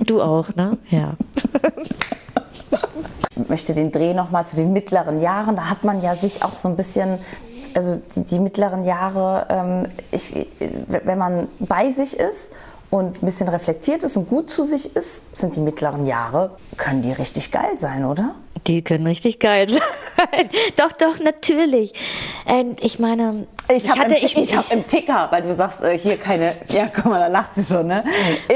Du 0.04 0.20
auch, 0.20 0.54
ne? 0.54 0.78
Ja. 0.90 1.14
Ich 3.30 3.48
möchte 3.48 3.74
den 3.74 3.92
Dreh 3.92 4.14
nochmal 4.14 4.46
zu 4.46 4.56
den 4.56 4.72
mittleren 4.72 5.20
Jahren. 5.20 5.56
Da 5.56 5.68
hat 5.68 5.84
man 5.84 6.02
ja 6.02 6.16
sich 6.16 6.42
auch 6.42 6.56
so 6.58 6.68
ein 6.68 6.76
bisschen, 6.76 7.18
also 7.74 8.00
die, 8.14 8.24
die 8.24 8.38
mittleren 8.38 8.84
Jahre, 8.84 9.46
ähm, 9.48 9.86
ich, 10.10 10.46
wenn 10.88 11.18
man 11.18 11.48
bei 11.58 11.92
sich 11.92 12.18
ist 12.18 12.50
und 12.90 13.22
ein 13.22 13.26
bisschen 13.26 13.48
reflektiert 13.48 14.02
ist 14.04 14.16
und 14.16 14.28
gut 14.28 14.50
zu 14.50 14.64
sich 14.64 14.96
ist, 14.96 15.22
sind 15.36 15.56
die 15.56 15.60
mittleren 15.60 16.06
Jahre, 16.06 16.52
können 16.76 17.02
die 17.02 17.12
richtig 17.12 17.52
geil 17.52 17.78
sein, 17.78 18.04
oder? 18.04 18.34
Die 18.66 18.82
können 18.82 19.06
richtig 19.06 19.38
geil 19.38 19.68
sein. 19.68 19.80
doch, 20.76 20.92
doch, 20.92 21.20
natürlich. 21.20 21.92
Und 22.46 22.82
ich 22.82 22.98
meine, 22.98 23.46
Ich 23.68 23.88
habe 23.88 24.00
hatte, 24.00 24.14
im, 24.14 24.24
ich, 24.24 24.36
ich 24.36 24.56
hab 24.56 24.70
im 24.72 24.86
Ticker, 24.88 25.28
weil 25.30 25.42
du 25.42 25.54
sagst, 25.54 25.82
äh, 25.82 25.96
hier 25.98 26.16
keine, 26.16 26.52
ja 26.68 26.86
guck 26.94 27.06
mal, 27.06 27.20
da 27.20 27.26
lacht 27.28 27.54
sie 27.54 27.64
schon, 27.64 27.86
ne? 27.86 28.02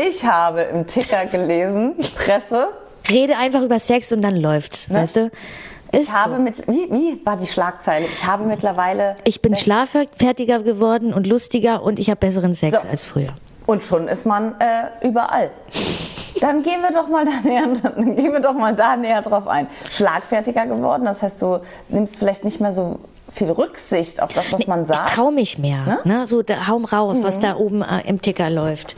Ich 0.08 0.24
habe 0.24 0.62
im 0.62 0.86
Ticker 0.86 1.26
gelesen, 1.26 1.94
Presse, 2.16 2.68
rede 3.08 3.36
einfach 3.36 3.62
über 3.62 3.78
Sex 3.78 4.12
und 4.12 4.22
dann 4.22 4.36
läuft's, 4.36 4.92
weißt 4.92 5.16
du? 5.16 5.30
Ist 5.92 6.04
ich 6.04 6.12
habe 6.12 6.36
so. 6.36 6.42
mit, 6.42 6.68
wie, 6.68 6.88
wie 6.92 7.20
war 7.26 7.36
die 7.36 7.46
Schlagzeile? 7.48 8.06
Ich 8.06 8.24
habe 8.24 8.44
mittlerweile 8.44 9.16
Ich 9.24 9.42
bin 9.42 9.56
schlaffertiger 9.56 10.60
geworden 10.62 11.12
und 11.12 11.26
lustiger 11.26 11.82
und 11.82 11.98
ich 11.98 12.10
habe 12.10 12.20
besseren 12.20 12.54
Sex 12.54 12.80
So. 12.82 12.88
als 12.88 13.02
früher. 13.02 13.30
Und 13.66 13.82
schon 13.82 14.06
ist 14.08 14.24
man 14.24 14.54
äh, 14.60 15.06
überall. 15.06 15.50
Dann 16.40 16.62
gehen 16.62 16.80
wir 16.82 16.92
doch 16.92 17.08
mal 17.08 17.24
da 17.24 17.40
näher, 17.42 17.68
dann 17.82 18.16
gehen 18.16 18.32
wir 18.32 18.40
doch 18.40 18.54
mal 18.54 18.74
da 18.74 18.96
näher 18.96 19.22
drauf 19.22 19.46
ein. 19.46 19.66
Schlagfertiger 19.90 20.66
geworden, 20.66 21.04
das 21.04 21.22
heißt, 21.22 21.40
du 21.40 21.60
nimmst 21.88 22.16
vielleicht 22.16 22.44
nicht 22.44 22.60
mehr 22.60 22.72
so 22.72 22.98
viel 23.32 23.50
Rücksicht 23.50 24.20
auf 24.20 24.32
das, 24.32 24.52
was 24.52 24.66
man 24.66 24.82
Ich 24.82 24.88
sagt. 24.88 25.14
traue 25.14 25.30
mich 25.32 25.56
mehr. 25.56 26.00
Ne? 26.04 26.26
So, 26.26 26.42
da, 26.42 26.66
hau 26.66 26.78
raus, 26.78 27.22
was 27.22 27.38
da 27.38 27.54
oben 27.56 27.82
äh, 27.82 28.00
im 28.08 28.20
Ticker 28.20 28.50
läuft. 28.50 28.96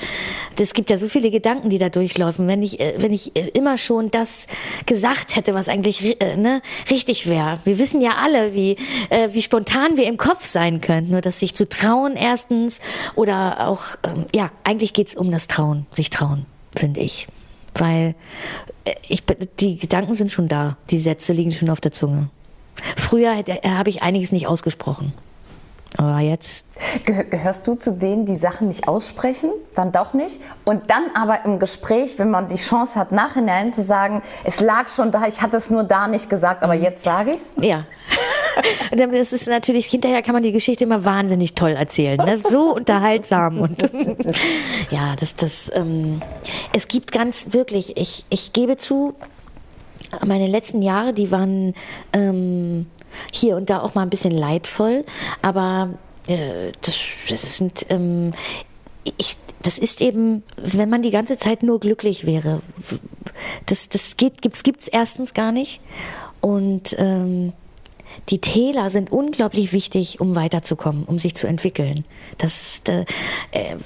Es 0.58 0.72
gibt 0.72 0.88
ja 0.88 0.96
so 0.96 1.06
viele 1.06 1.30
Gedanken, 1.30 1.68
die 1.68 1.76
da 1.76 1.90
durchlaufen. 1.90 2.48
Wenn 2.48 2.62
ich, 2.62 2.80
äh, 2.80 2.94
wenn 2.96 3.12
ich 3.12 3.36
äh, 3.36 3.48
immer 3.48 3.76
schon 3.76 4.10
das 4.10 4.46
gesagt 4.86 5.36
hätte, 5.36 5.52
was 5.52 5.68
eigentlich 5.68 6.18
äh, 6.22 6.36
ne, 6.36 6.62
richtig 6.90 7.28
wäre. 7.28 7.58
Wir 7.64 7.78
wissen 7.78 8.00
ja 8.00 8.12
alle, 8.22 8.54
wie, 8.54 8.76
äh, 9.10 9.28
wie 9.32 9.42
spontan 9.42 9.98
wir 9.98 10.06
im 10.06 10.16
Kopf 10.16 10.46
sein 10.46 10.80
können. 10.80 11.10
Nur 11.10 11.20
das 11.20 11.38
sich 11.38 11.54
zu 11.54 11.68
trauen 11.68 12.16
erstens 12.16 12.80
oder 13.16 13.68
auch, 13.68 13.82
ähm, 14.04 14.24
ja, 14.34 14.50
eigentlich 14.64 14.94
geht's 14.94 15.14
um 15.14 15.30
das 15.30 15.46
Trauen, 15.46 15.86
sich 15.92 16.08
trauen, 16.08 16.46
finde 16.76 17.00
ich. 17.00 17.28
Weil 17.74 18.14
äh, 18.84 18.94
ich, 19.08 19.24
die 19.60 19.78
Gedanken 19.78 20.14
sind 20.14 20.32
schon 20.32 20.48
da, 20.48 20.76
die 20.90 20.98
Sätze 20.98 21.32
liegen 21.32 21.52
schon 21.52 21.70
auf 21.70 21.80
der 21.80 21.92
Zunge. 21.92 22.28
Früher 22.96 23.32
äh, 23.46 23.68
habe 23.68 23.90
ich 23.90 24.02
einiges 24.02 24.32
nicht 24.32 24.46
ausgesprochen. 24.46 25.12
Aber 25.98 26.20
jetzt, 26.20 26.66
Gehör, 27.04 27.24
gehörst 27.24 27.66
du 27.66 27.74
zu 27.74 27.92
denen, 27.92 28.24
die 28.24 28.36
Sachen 28.36 28.68
nicht 28.68 28.88
aussprechen, 28.88 29.50
dann 29.74 29.92
doch 29.92 30.14
nicht? 30.14 30.40
Und 30.64 30.90
dann 30.90 31.04
aber 31.14 31.44
im 31.44 31.58
Gespräch, 31.58 32.18
wenn 32.18 32.30
man 32.30 32.48
die 32.48 32.56
Chance 32.56 32.98
hat, 32.98 33.12
nachhinein 33.12 33.74
zu 33.74 33.82
sagen, 33.82 34.22
es 34.44 34.60
lag 34.60 34.88
schon 34.88 35.12
da, 35.12 35.26
ich 35.26 35.42
hatte 35.42 35.58
es 35.58 35.68
nur 35.68 35.84
da 35.84 36.08
nicht 36.08 36.30
gesagt, 36.30 36.62
aber 36.62 36.74
jetzt 36.74 37.04
sage 37.04 37.32
ich's. 37.32 37.50
ja. 37.58 37.84
Das 38.90 39.32
ist 39.32 39.48
natürlich, 39.48 39.86
hinterher 39.86 40.22
kann 40.22 40.34
man 40.34 40.42
die 40.42 40.52
Geschichte 40.52 40.84
immer 40.84 41.04
wahnsinnig 41.04 41.54
toll 41.54 41.72
erzählen. 41.72 42.18
Ne? 42.18 42.38
So 42.42 42.74
unterhaltsam. 42.74 43.60
Und 43.60 43.82
ja, 44.90 45.16
das, 45.18 45.36
das, 45.36 45.70
ähm, 45.74 46.20
es 46.72 46.88
gibt 46.88 47.12
ganz 47.12 47.52
wirklich, 47.52 47.96
ich, 47.96 48.24
ich 48.30 48.52
gebe 48.52 48.76
zu, 48.76 49.14
meine 50.24 50.46
letzten 50.46 50.82
Jahre, 50.82 51.12
die 51.12 51.30
waren 51.30 51.74
ähm, 52.12 52.86
hier 53.32 53.56
und 53.56 53.70
da 53.70 53.80
auch 53.80 53.94
mal 53.94 54.02
ein 54.02 54.10
bisschen 54.10 54.32
leidvoll, 54.32 55.04
aber 55.40 55.90
äh, 56.28 56.72
das, 56.82 56.98
das 57.28 57.56
sind, 57.56 57.86
ähm, 57.88 58.32
ich, 59.16 59.36
das 59.62 59.78
ist 59.78 60.00
eben, 60.00 60.42
wenn 60.56 60.90
man 60.90 61.02
die 61.02 61.10
ganze 61.10 61.38
Zeit 61.38 61.62
nur 61.62 61.80
glücklich 61.80 62.26
wäre, 62.26 62.60
das, 63.66 63.88
das 63.88 64.16
geht, 64.16 64.42
gibt's 64.42 64.88
erstens 64.88 65.34
gar 65.34 65.52
nicht 65.52 65.80
und 66.40 66.94
ähm, 66.98 67.52
die 68.28 68.40
Täler 68.40 68.90
sind 68.90 69.12
unglaublich 69.12 69.72
wichtig, 69.72 70.20
um 70.20 70.34
weiterzukommen, 70.34 71.04
um 71.04 71.18
sich 71.18 71.34
zu 71.34 71.46
entwickeln. 71.46 72.04
Das, 72.38 72.82
äh, 72.86 73.04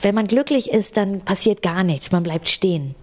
wenn 0.02 0.14
man 0.14 0.26
glücklich 0.26 0.70
ist, 0.70 0.96
dann 0.96 1.20
passiert 1.20 1.62
gar 1.62 1.82
nichts, 1.82 2.12
man 2.12 2.22
bleibt 2.22 2.48
stehen. 2.48 2.94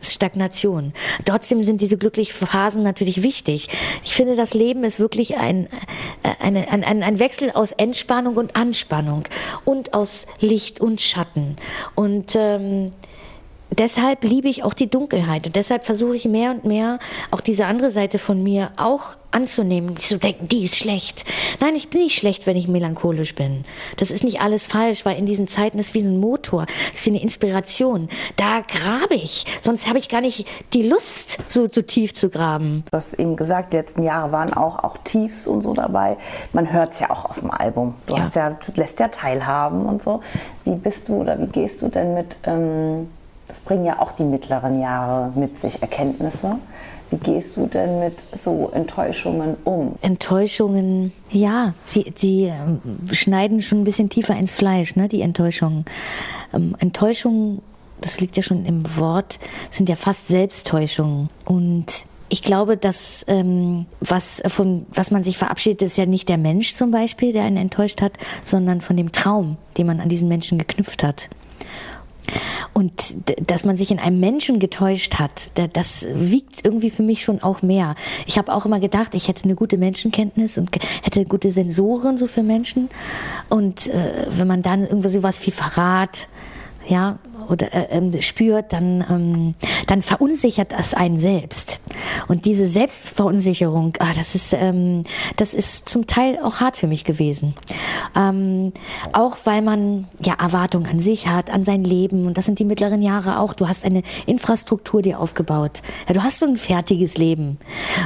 Stagnation. 0.00 0.92
Trotzdem 1.24 1.64
sind 1.64 1.80
diese 1.80 1.98
glücklichen 1.98 2.46
Phasen 2.46 2.82
natürlich 2.82 3.22
wichtig. 3.22 3.68
Ich 4.04 4.14
finde, 4.14 4.36
das 4.36 4.54
Leben 4.54 4.84
ist 4.84 5.00
wirklich 5.00 5.36
ein, 5.38 5.66
äh, 6.22 6.30
eine, 6.40 6.70
ein, 6.70 6.84
ein 6.84 7.18
Wechsel 7.18 7.50
aus 7.50 7.72
Entspannung 7.72 8.36
und 8.36 8.56
Anspannung 8.56 9.24
und 9.64 9.94
aus 9.94 10.26
Licht 10.40 10.80
und 10.80 11.00
Schatten. 11.00 11.56
Und 11.94 12.36
ähm, 12.36 12.92
deshalb 13.70 14.24
liebe 14.24 14.48
ich 14.48 14.64
auch 14.64 14.74
die 14.74 14.90
Dunkelheit. 14.90 15.46
Und 15.46 15.56
deshalb 15.56 15.84
versuche 15.84 16.16
ich 16.16 16.24
mehr 16.24 16.50
und 16.50 16.64
mehr 16.64 16.98
auch 17.30 17.40
diese 17.40 17.66
andere 17.66 17.90
Seite 17.90 18.18
von 18.18 18.42
mir 18.42 18.70
auch 18.76 19.16
anzunehmen, 19.30 19.90
nicht 19.90 20.08
zu 20.08 20.18
denken, 20.18 20.48
die 20.48 20.64
ist 20.64 20.76
schlecht. 20.76 21.24
Nein, 21.60 21.76
ich 21.76 21.90
bin 21.90 22.02
nicht 22.02 22.18
schlecht, 22.18 22.46
wenn 22.46 22.56
ich 22.56 22.66
melancholisch 22.66 23.34
bin. 23.34 23.64
Das 23.96 24.10
ist 24.10 24.24
nicht 24.24 24.40
alles 24.40 24.64
falsch, 24.64 25.04
weil 25.04 25.18
in 25.18 25.26
diesen 25.26 25.48
Zeiten 25.48 25.78
ist 25.78 25.94
wie 25.94 26.00
ein 26.00 26.18
Motor, 26.18 26.66
ist 26.94 27.04
wie 27.04 27.10
eine 27.10 27.20
Inspiration. 27.20 28.08
Da 28.36 28.60
grabe 28.60 29.14
ich, 29.14 29.44
sonst 29.60 29.86
habe 29.86 29.98
ich 29.98 30.08
gar 30.08 30.22
nicht 30.22 30.46
die 30.72 30.82
Lust, 30.82 31.38
so, 31.48 31.68
so 31.70 31.82
tief 31.82 32.14
zu 32.14 32.30
graben. 32.30 32.84
Du 32.90 32.96
hast 32.96 33.14
eben 33.14 33.36
gesagt, 33.36 33.72
die 33.72 33.76
letzten 33.76 34.02
Jahre 34.02 34.32
waren 34.32 34.54
auch, 34.54 34.82
auch 34.82 34.96
Tiefs 35.04 35.46
und 35.46 35.62
so 35.62 35.74
dabei. 35.74 36.16
Man 36.52 36.72
hört 36.72 36.94
es 36.94 37.00
ja 37.00 37.10
auch 37.10 37.26
auf 37.26 37.40
dem 37.40 37.50
Album. 37.50 37.94
Du, 38.06 38.16
ja. 38.16 38.22
Hast 38.22 38.36
ja, 38.36 38.50
du 38.50 38.72
lässt 38.76 38.98
ja 38.98 39.08
teilhaben 39.08 39.84
und 39.84 40.02
so. 40.02 40.22
Wie 40.64 40.74
bist 40.74 41.08
du 41.08 41.16
oder 41.16 41.38
wie 41.38 41.46
gehst 41.46 41.82
du 41.82 41.88
denn 41.88 42.14
mit... 42.14 42.36
Ähm 42.44 43.08
das 43.48 43.60
bringen 43.60 43.84
ja 43.84 43.98
auch 43.98 44.12
die 44.12 44.24
mittleren 44.24 44.80
Jahre 44.80 45.32
mit 45.34 45.58
sich, 45.58 45.80
Erkenntnisse. 45.82 46.58
Wie 47.10 47.16
gehst 47.16 47.56
du 47.56 47.66
denn 47.66 48.00
mit 48.00 48.18
so 48.42 48.70
Enttäuschungen 48.74 49.56
um? 49.64 49.96
Enttäuschungen, 50.02 51.12
ja, 51.30 51.72
sie, 51.84 52.12
sie 52.14 52.44
ähm, 52.44 52.80
schneiden 53.10 53.62
schon 53.62 53.80
ein 53.80 53.84
bisschen 53.84 54.10
tiefer 54.10 54.36
ins 54.36 54.50
Fleisch, 54.50 54.94
ne, 54.94 55.08
die 55.08 55.22
Enttäuschungen. 55.22 55.86
Ähm, 56.52 56.76
Enttäuschungen, 56.78 57.62
das 58.02 58.20
liegt 58.20 58.36
ja 58.36 58.42
schon 58.42 58.66
im 58.66 58.82
Wort, 58.98 59.38
sind 59.70 59.88
ja 59.88 59.96
fast 59.96 60.28
Selbsttäuschungen. 60.28 61.28
Und 61.46 62.04
ich 62.28 62.42
glaube, 62.42 62.76
dass 62.76 63.24
ähm, 63.26 63.86
was, 64.00 64.42
von, 64.46 64.84
was 64.92 65.10
man 65.10 65.24
sich 65.24 65.38
verabschiedet, 65.38 65.80
ist 65.80 65.96
ja 65.96 66.04
nicht 66.04 66.28
der 66.28 66.36
Mensch 66.36 66.74
zum 66.74 66.90
Beispiel, 66.90 67.32
der 67.32 67.44
einen 67.44 67.56
enttäuscht 67.56 68.02
hat, 68.02 68.12
sondern 68.42 68.82
von 68.82 68.98
dem 68.98 69.12
Traum, 69.12 69.56
den 69.78 69.86
man 69.86 70.00
an 70.00 70.10
diesen 70.10 70.28
Menschen 70.28 70.58
geknüpft 70.58 71.02
hat. 71.02 71.30
Und 72.72 73.16
dass 73.48 73.64
man 73.64 73.76
sich 73.76 73.90
in 73.90 73.98
einem 73.98 74.20
Menschen 74.20 74.58
getäuscht 74.58 75.18
hat, 75.18 75.50
das 75.72 76.06
wiegt 76.12 76.64
irgendwie 76.64 76.90
für 76.90 77.02
mich 77.02 77.22
schon 77.22 77.42
auch 77.42 77.62
mehr. 77.62 77.94
Ich 78.26 78.38
habe 78.38 78.52
auch 78.52 78.66
immer 78.66 78.80
gedacht, 78.80 79.14
ich 79.14 79.28
hätte 79.28 79.44
eine 79.44 79.54
gute 79.54 79.78
Menschenkenntnis 79.78 80.58
und 80.58 80.70
hätte 81.02 81.24
gute 81.24 81.50
Sensoren 81.50 82.18
so 82.18 82.26
für 82.26 82.42
Menschen. 82.42 82.88
Und 83.48 83.88
äh, 83.88 84.26
wenn 84.30 84.46
man 84.46 84.62
dann 84.62 84.82
irgendwie 84.82 85.08
sowas 85.08 85.44
wie 85.46 85.50
Verrat, 85.50 86.28
ja, 86.88 87.18
oder 87.48 87.72
äh, 87.72 87.86
ähm, 87.90 88.20
spürt, 88.20 88.72
dann, 88.72 89.04
ähm, 89.08 89.54
dann 89.86 90.02
verunsichert 90.02 90.72
das 90.72 90.94
einen 90.94 91.18
selbst. 91.18 91.80
Und 92.28 92.44
diese 92.44 92.66
Selbstverunsicherung, 92.66 93.94
ah, 93.98 94.12
das 94.14 94.34
ist, 94.34 94.52
ähm, 94.52 95.02
das 95.36 95.54
ist 95.54 95.88
zum 95.88 96.06
Teil 96.06 96.38
auch 96.42 96.60
hart 96.60 96.76
für 96.76 96.86
mich 96.86 97.04
gewesen. 97.04 97.54
Ähm, 98.16 98.72
auch 99.12 99.36
weil 99.44 99.62
man 99.62 100.06
ja 100.22 100.34
Erwartungen 100.34 100.86
an 100.86 101.00
sich 101.00 101.28
hat, 101.28 101.50
an 101.50 101.64
sein 101.64 101.84
Leben. 101.84 102.26
Und 102.26 102.38
das 102.38 102.46
sind 102.46 102.58
die 102.58 102.64
mittleren 102.64 103.02
Jahre 103.02 103.38
auch. 103.38 103.54
Du 103.54 103.68
hast 103.68 103.84
eine 103.84 104.02
Infrastruktur 104.26 105.02
dir 105.02 105.20
aufgebaut. 105.20 105.82
Ja, 106.06 106.14
du 106.14 106.22
hast 106.22 106.40
so 106.40 106.46
ein 106.46 106.56
fertiges 106.56 107.16
Leben. 107.16 107.58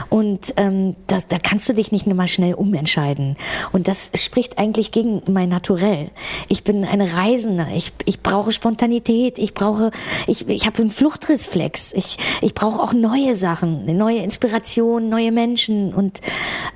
Und 0.08 0.54
ähm, 0.56 0.96
da, 1.06 1.18
da 1.28 1.38
kannst 1.38 1.68
du 1.68 1.72
dich 1.72 1.92
nicht 1.92 2.06
mal 2.06 2.28
schnell 2.28 2.54
umentscheiden. 2.54 3.36
Und 3.72 3.88
das 3.88 4.10
spricht 4.14 4.58
eigentlich 4.58 4.92
gegen 4.92 5.22
mein 5.26 5.48
Naturell. 5.48 6.10
Ich 6.48 6.64
bin 6.64 6.84
eine 6.84 7.16
Reisende. 7.16 7.66
Ich, 7.74 7.92
ich 8.04 8.20
brauche 8.20 8.52
Spontanität. 8.52 9.31
Ich 9.38 9.54
brauche, 9.54 9.90
ich, 10.26 10.48
ich 10.48 10.66
habe 10.66 10.78
einen 10.80 10.90
Fluchtreflex. 10.90 11.92
Ich, 11.92 12.16
ich 12.40 12.54
brauche 12.54 12.80
auch 12.80 12.92
neue 12.92 13.34
Sachen, 13.34 13.84
neue 13.96 14.18
Inspiration, 14.18 15.08
neue 15.08 15.32
Menschen. 15.32 15.94
Und 15.94 16.20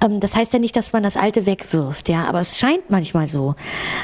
ähm, 0.02 0.20
das 0.20 0.37
heißt 0.37 0.52
ja 0.52 0.59
nicht, 0.59 0.76
dass 0.76 0.92
man 0.92 1.02
das 1.02 1.16
Alte 1.16 1.46
wegwirft, 1.46 2.09
ja, 2.09 2.24
aber 2.24 2.40
es 2.40 2.59
scheint 2.59 2.90
manchmal 2.90 3.28
so. 3.28 3.54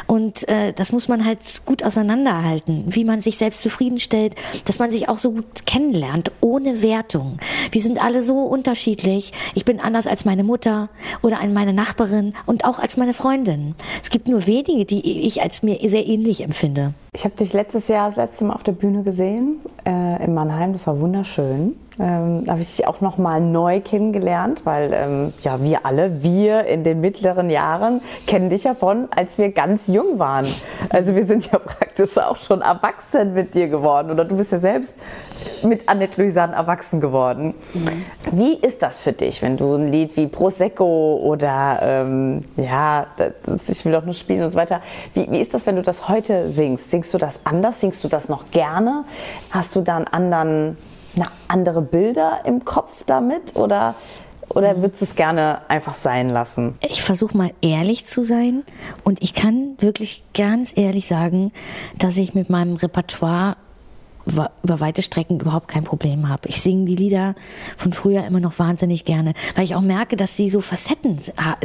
Und 0.07 0.49
äh, 0.49 0.73
das 0.73 0.93
muss 0.93 1.09
man 1.09 1.25
halt 1.25 1.39
gut 1.67 1.83
auseinanderhalten, 1.83 2.85
wie 2.89 3.05
man 3.05 3.21
sich 3.21 3.37
selbst 3.37 3.63
zufriedenstellt, 3.63 4.35
dass 4.65 4.79
man 4.79 4.91
sich 4.91 5.09
auch 5.09 5.19
so 5.19 5.33
gut 5.33 5.67
kennenlernt, 5.67 6.33
ohne 6.41 6.83
Wertung. 6.83 7.39
Wir 7.71 7.81
sind 7.81 8.03
alle 8.03 8.23
so 8.23 8.39
unterschiedlich. 8.39 9.33
Ich 9.55 9.65
bin 9.65 9.81
anders 9.81 10.07
als 10.07 10.25
meine 10.25 10.45
Mutter 10.45 10.89
oder 11.23 11.41
meine 11.53 11.73
Nachbarin 11.73 12.35
und 12.47 12.65
auch 12.65 12.79
als 12.79 12.97
meine 12.97 13.15
Freundin. 13.15 13.75
Es 14.03 14.11
gibt 14.11 14.29
nur 14.29 14.47
wenige, 14.47 14.85
die 14.85 15.23
ich 15.23 15.43
als 15.43 15.63
mir 15.63 15.79
sehr 15.89 16.07
ähnlich 16.07 16.43
empfinde. 16.43 16.95
Ich 17.15 17.25
habe 17.25 17.37
dich 17.37 17.53
letztes 17.53 17.89
Jahr 17.89 18.09
das 18.09 18.17
letzte 18.17 18.45
Mal 18.47 18.55
auf 18.55 18.63
der 18.63 18.73
Bühne 18.73 19.03
gesehen 19.03 19.61
äh, 19.85 20.25
in 20.25 20.33
Mannheim. 20.33 20.73
Das 20.73 20.87
war 20.87 20.99
wunderschön. 20.99 21.77
Ähm, 22.01 22.45
da 22.47 22.53
habe 22.53 22.63
ich 22.63 22.77
dich 22.77 22.87
auch 22.87 23.01
noch 23.01 23.19
mal 23.19 23.41
neu 23.41 23.81
kennengelernt, 23.81 24.63
weil 24.65 24.93
ähm, 24.95 25.33
ja 25.43 25.63
wir 25.63 25.85
alle, 25.85 26.23
wir 26.23 26.65
in 26.65 26.85
den 26.85 27.01
mittleren 27.01 27.51
Jahren 27.51 28.01
kennen 28.27 28.51
dich 28.51 28.65
ja 28.65 28.75
von, 28.75 29.09
als 29.15 29.37
wir 29.39 29.51
ganz 29.51 29.89
jung 29.89 30.19
waren. 30.19 30.47
Also 30.89 31.15
wir 31.15 31.27
sind 31.27 31.51
ja 31.51 31.59
praktisch 31.65 32.17
auch 32.19 32.39
schon 32.39 32.63
erwachsen 32.63 33.35
mit 33.35 33.55
dir 33.55 33.69
geworden 33.69 34.11
oder 34.11 34.25
du 34.25 34.37
bist 34.37 34.53
ja 34.53 34.59
selbst 34.59 34.95
mit 35.63 35.89
Annette 35.89 36.21
Louisanne 36.21 36.55
erwachsen 36.55 37.01
geworden. 37.01 37.55
Mhm. 37.75 38.05
Wie 38.33 38.55
ist 38.55 38.83
das 38.83 38.99
für 38.99 39.13
dich, 39.13 39.43
wenn 39.43 39.57
du 39.57 39.75
ein 39.75 39.89
Lied 39.89 40.17
wie 40.17 40.27
Prosecco 40.27 41.21
oder 41.23 41.79
ähm, 41.83 42.45
ja, 42.57 43.07
das, 43.17 43.69
ich 43.69 43.85
will 43.85 43.93
doch 43.93 44.05
nur 44.05 44.15
spielen 44.15 44.43
und 44.45 44.51
so 44.53 44.59
weiter. 44.59 44.81
Wie, 45.15 45.31
wie 45.31 45.41
ist 45.41 45.53
das, 45.53 45.67
wenn 45.67 45.77
du 45.77 45.83
das 45.83 46.09
heute 46.09 46.51
singst? 46.51 46.91
Singst 46.91 47.13
du 47.13 47.19
das 47.19 47.41
anders? 47.45 47.81
Singst 47.81 48.03
du 48.03 48.09
das 48.09 48.29
noch 48.29 48.51
gerne? 48.51 49.05
Hast 49.51 49.77
du 49.77 49.83
da 49.83 49.97
einen 49.97 50.07
anderen 50.07 50.77
na, 51.15 51.31
andere 51.49 51.83
Bilder 51.83 52.41
im 52.45 52.65
Kopf 52.65 53.05
damit 53.07 53.57
oder, 53.57 53.95
oder 54.49 54.81
würdest 54.81 55.01
du 55.01 55.05
es 55.05 55.17
gerne 55.17 55.61
einfach 55.69 55.95
sein 55.95 56.31
lassen? 56.31 56.75
Ich 56.81 57.03
versuche 57.03 57.37
mal 57.37 57.51
ehrlich 57.61 58.07
zu 58.07 58.23
sein 58.23 58.63
und 59.05 59.23
ich 59.23 59.35
kann 59.35 59.77
wirklich 59.79 60.25
ganz 60.35 60.73
ehrlich 60.77 61.07
sagen, 61.07 61.53
dass 61.99 62.17
ich 62.17 62.35
mit 62.35 62.51
meinem 62.51 62.77
Repertoire 62.77 63.57
über 64.27 64.81
weite 64.81 65.03
Strecken 65.03 65.41
überhaupt 65.41 65.69
kein 65.69 65.85
Problem 65.85 66.29
habe. 66.29 66.49
Ich 66.49 66.61
singe 66.61 66.85
die 66.85 66.95
Lieder 66.95 67.35
von 67.77 67.93
früher 67.93 68.25
immer 68.25 68.39
noch 68.39 68.59
wahnsinnig 68.59 69.05
gerne, 69.05 69.35
weil 69.57 69.65
ich 69.65 69.75
auch 69.75 69.81
merke, 69.81 70.17
dass 70.17 70.37
sie 70.37 70.49
so 70.49 70.61
Facetten 70.61 71.19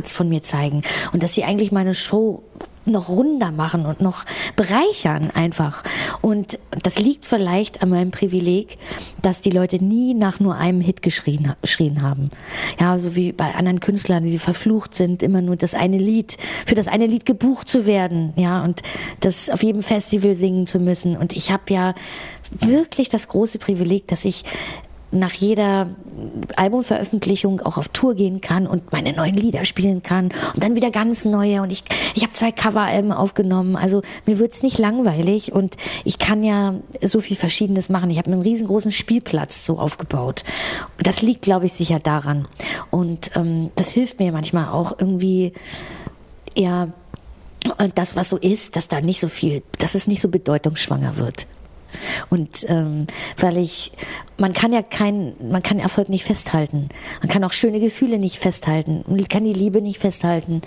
von 0.03 0.29
mir 0.29 0.41
zeigen 0.41 0.81
und 1.13 1.21
dass 1.21 1.35
sie 1.35 1.43
eigentlich 1.43 1.71
meine 1.71 1.93
Show 1.93 2.41
noch 2.89 3.09
runder 3.09 3.51
machen 3.51 3.85
und 3.85 4.01
noch 4.01 4.25
bereichern 4.55 5.31
einfach. 5.33 5.83
Und 6.21 6.59
das 6.83 6.99
liegt 6.99 7.25
vielleicht 7.25 7.81
an 7.81 7.89
meinem 7.89 8.11
Privileg, 8.11 8.75
dass 9.21 9.41
die 9.41 9.49
Leute 9.49 9.83
nie 9.83 10.13
nach 10.13 10.39
nur 10.39 10.55
einem 10.55 10.81
Hit 10.81 11.01
geschrien, 11.01 11.53
geschrien 11.61 12.01
haben. 12.01 12.29
Ja, 12.79 12.97
so 12.97 13.15
wie 13.15 13.31
bei 13.31 13.55
anderen 13.55 13.79
Künstlern, 13.79 14.23
die 14.23 14.39
verflucht 14.39 14.95
sind, 14.95 15.23
immer 15.23 15.41
nur 15.41 15.55
das 15.55 15.73
eine 15.73 15.97
Lied, 15.97 16.37
für 16.65 16.75
das 16.75 16.87
eine 16.87 17.07
Lied 17.07 17.25
gebucht 17.25 17.67
zu 17.67 17.85
werden, 17.85 18.33
ja, 18.35 18.63
und 18.63 18.81
das 19.19 19.49
auf 19.49 19.63
jedem 19.63 19.83
Festival 19.83 20.35
singen 20.35 20.67
zu 20.67 20.79
müssen. 20.79 21.17
Und 21.17 21.33
ich 21.33 21.51
habe 21.51 21.63
ja 21.69 21.95
wirklich 22.51 23.09
das 23.09 23.27
große 23.27 23.59
Privileg, 23.59 24.07
dass 24.07 24.25
ich 24.25 24.43
nach 25.11 25.33
jeder 25.33 25.89
Albumveröffentlichung 26.55 27.61
auch 27.61 27.77
auf 27.77 27.89
Tour 27.89 28.15
gehen 28.15 28.41
kann 28.41 28.67
und 28.67 28.91
meine 28.91 29.13
neuen 29.13 29.35
Lieder 29.35 29.63
spielen 29.65 30.03
kann 30.03 30.31
und 30.53 30.63
dann 30.63 30.75
wieder 30.75 30.91
ganz 30.91 31.25
neue 31.25 31.61
und 31.61 31.71
ich, 31.71 31.83
ich 32.15 32.23
habe 32.23 32.33
zwei 32.33 32.51
Coveralben 32.51 33.11
aufgenommen, 33.11 33.75
also 33.75 34.01
mir 34.25 34.39
wird's 34.39 34.63
nicht 34.63 34.77
langweilig 34.77 35.53
und 35.53 35.77
ich 36.03 36.19
kann 36.19 36.43
ja 36.43 36.75
so 37.01 37.21
viel 37.21 37.37
Verschiedenes 37.37 37.89
machen. 37.89 38.09
Ich 38.09 38.17
habe 38.17 38.31
einen 38.31 38.41
riesengroßen 38.41 38.91
Spielplatz 38.91 39.65
so 39.65 39.79
aufgebaut. 39.79 40.43
Das 40.97 41.21
liegt, 41.21 41.41
glaube 41.41 41.67
ich, 41.67 41.73
sicher 41.73 41.99
daran 41.99 42.47
und 42.91 43.31
ähm, 43.35 43.69
das 43.75 43.91
hilft 43.91 44.19
mir 44.19 44.31
manchmal 44.31 44.69
auch 44.69 44.93
irgendwie 44.99 45.53
eher 46.55 46.91
das, 47.95 48.15
was 48.15 48.29
so 48.29 48.37
ist, 48.37 48.75
dass 48.75 48.87
da 48.87 49.01
nicht 49.01 49.19
so 49.19 49.27
viel, 49.27 49.63
dass 49.79 49.95
es 49.95 50.07
nicht 50.07 50.21
so 50.21 50.29
bedeutungsschwanger 50.29 51.17
wird. 51.17 51.47
Und 52.29 52.65
ähm, 52.67 53.07
weil 53.37 53.57
ich, 53.57 53.91
man 54.37 54.53
kann 54.53 54.73
ja 54.73 54.81
kein, 54.81 55.33
man 55.49 55.63
kann 55.63 55.79
Erfolg 55.79 56.09
nicht 56.09 56.25
festhalten. 56.25 56.89
Man 57.21 57.29
kann 57.29 57.43
auch 57.43 57.53
schöne 57.53 57.79
Gefühle 57.79 58.19
nicht 58.19 58.37
festhalten. 58.37 59.03
Man 59.07 59.27
kann 59.27 59.43
die 59.43 59.53
Liebe 59.53 59.81
nicht 59.81 59.99
festhalten. 59.99 60.61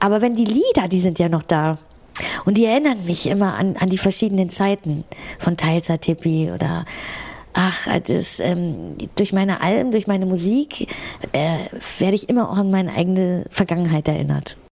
Aber 0.00 0.20
wenn 0.20 0.36
die 0.36 0.44
Lieder, 0.44 0.88
die 0.88 1.00
sind 1.00 1.18
ja 1.18 1.28
noch 1.28 1.42
da. 1.42 1.78
Und 2.44 2.58
die 2.58 2.64
erinnern 2.64 3.04
mich 3.06 3.26
immer 3.26 3.54
an, 3.54 3.76
an 3.76 3.88
die 3.88 3.98
verschiedenen 3.98 4.50
Zeiten 4.50 5.04
von 5.38 5.56
Teilzeit-Tippi 5.56 6.52
oder 6.52 6.84
ach, 7.54 7.88
das, 8.06 8.40
ähm, 8.40 8.96
durch 9.16 9.32
meine 9.32 9.60
Alben, 9.60 9.92
durch 9.92 10.06
meine 10.06 10.26
Musik 10.26 10.88
äh, 11.32 11.66
werde 11.98 12.14
ich 12.14 12.28
immer 12.28 12.50
auch 12.50 12.58
an 12.58 12.70
meine 12.70 12.92
eigene 12.92 13.46
Vergangenheit 13.50 14.06
erinnert. 14.08 14.56